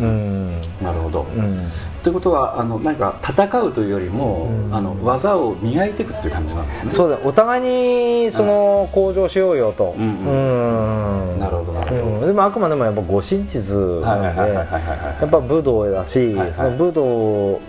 [0.00, 0.60] うん。
[0.82, 1.70] なるほど、うん。
[2.02, 4.74] ということはあのなんか戦うというよりも、うん。
[4.74, 6.92] あの技を磨いていくっていう感じなんですね。
[6.92, 7.18] そうだ。
[7.22, 12.26] お互いにその向上しようよと、うんうんなるほどなるほど、うん。
[12.26, 13.60] でもあくまでもやっぱご真実
[14.02, 16.52] なのでやっぱ武道だし、はいはい。
[16.52, 17.60] その武道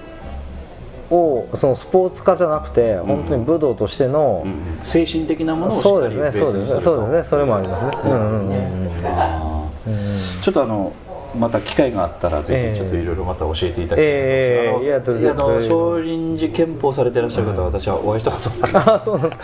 [1.11, 4.79] をそのスポーツ化じゃなくて、本当に武道としての、うん。
[4.81, 8.01] 精神的なものをそうかですねそうですねそうですねそれもありますね。
[8.05, 9.61] うんうんうん
[10.41, 10.93] ちょっとあの
[11.37, 15.21] また機会があったらぜええひちょっといろいろまた教えていただきたいと思います、ええあのいやどうぞ。
[15.21, 19.29] いやあの少林寺拳法されていらっしゃる方は私はお会いしたことがあるあそうなん。
[19.29, 19.41] です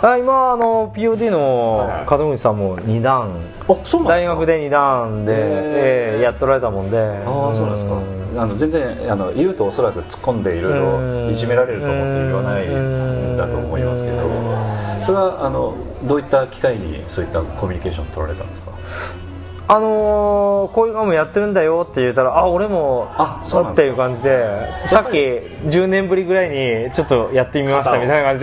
[0.00, 3.30] かあ今あの POD の門口さんも2段
[3.68, 4.34] あそうなんですか？
[4.34, 6.98] 大学で2段で、へええやっとられたもんで。
[6.98, 7.94] ああそうなんですか。
[7.94, 8.24] ん。
[8.36, 14.16] あの全然あの言うとおそらく突っ込んでいろいろいじめられると思って言わないんだと思いますけど
[15.00, 18.72] それはあのどういった機会にそういったコミュニケーション取られたんですか？
[19.66, 28.40] あのー、こういうのもやってるんだよって言ったらあ俺もあそうっていう感じでさっき10年ぶりぐらいにちょっとやってみましたみたいな感じ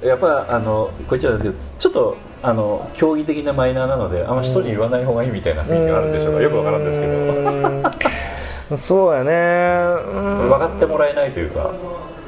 [0.00, 0.06] で。
[0.08, 6.42] やっぱあのこっちはですけどちょっとあの競技的なマイナーなのであんま人に言わない方がいいみたいな雰囲気があるんでしょうか。
[6.42, 7.90] よくわからんですけど。
[8.70, 9.30] ど そうやね。
[10.10, 10.48] うん。
[10.50, 11.70] 分かってもらえないというか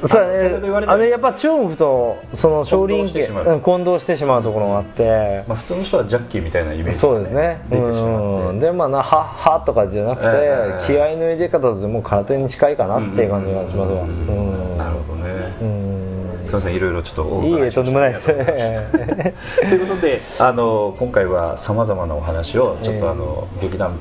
[0.01, 0.85] そうね。
[0.87, 3.45] あれやっぱ中国とその少林混同してしまう。
[3.45, 5.43] うん混同してしまうところがあって。
[5.47, 7.61] まあ、普通の人はジャッキーみたいなイメージそうですね。
[7.69, 8.49] 出てしまって。
[8.49, 8.59] うん。
[8.59, 14.01] でまあなははとかじゃなくて、ええ気合の入れ方でもう空手に近いかなっていう感じがしますわ。
[14.03, 14.77] うん。
[14.77, 15.29] なるほどね、
[15.61, 16.07] うん。
[16.45, 18.29] すみませんいろいろちょっとおいいえとんでもないです。
[18.29, 23.99] ありがとうございますということであの今回はさまざまなお話をちょっとあの、劇団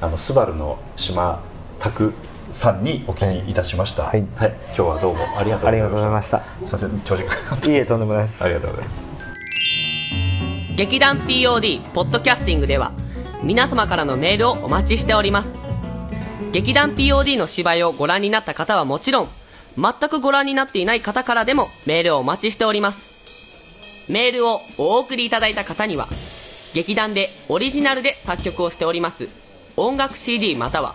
[0.00, 1.40] あのスバルの島
[1.78, 2.12] 拓
[2.52, 4.18] さんにお聞きいたしました、はい。
[4.18, 5.70] 今日はどうもありがとうございました。
[5.70, 6.38] ありがとうございました。
[6.40, 8.44] すみません長時間いいえとんでもないです。
[8.44, 9.06] ありがとうございます。
[10.76, 12.92] 劇団 POD ポッドキャスティングでは
[13.42, 15.54] 皆様からのメールをお待ちしております。
[16.52, 19.28] 劇団 POD の芝居をご覧になった方はもちろん
[19.76, 23.12] 全くご覧になっていない方からでもメールをお待ちしております。
[24.08, 26.08] メールをお送りいただいた方には
[26.74, 29.28] 劇団でオリジナルで作曲をしております
[29.76, 30.94] 音楽 CD または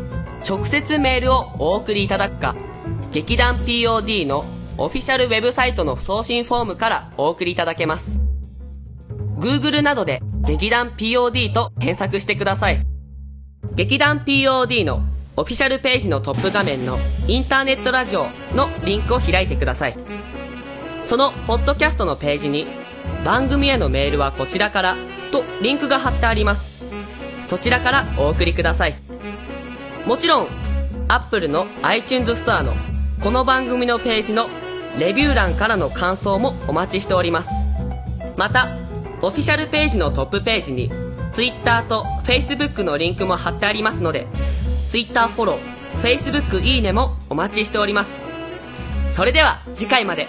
[0.47, 2.55] 直接メールをお送りいただくか
[3.11, 4.45] 劇団 POD の
[4.77, 8.21] オフィシャルウェブサイトの送信フォームからお送りいただけます。
[9.37, 12.85] Google などで劇団 POD と検索してください。
[13.75, 15.03] 劇団 POD の
[15.37, 16.97] オフィシャルページのトップ画面の
[17.27, 19.97] インターネットラジオのリンクを開いてください。
[21.07, 22.65] そのポッドキャストのページに
[23.25, 24.95] 番組へのメールはこちらから
[25.31, 26.71] とリンクが貼ってあります。
[27.47, 29.10] そちらからお送りください。
[30.05, 30.47] もちろん
[31.07, 32.73] Apple の iTunes ストアの
[33.21, 34.49] この番組のページの
[34.97, 37.49] レビュー欄からの感想もお待ちしております。
[38.35, 38.67] また
[39.21, 40.91] オフィシャルページのトップページに
[41.31, 44.27] Twitter と Facebook のリンクも貼ってありますので
[44.89, 48.21] Twitter フォロー Facebook いいねもお待ちしております。
[49.09, 50.27] それでは次回まで。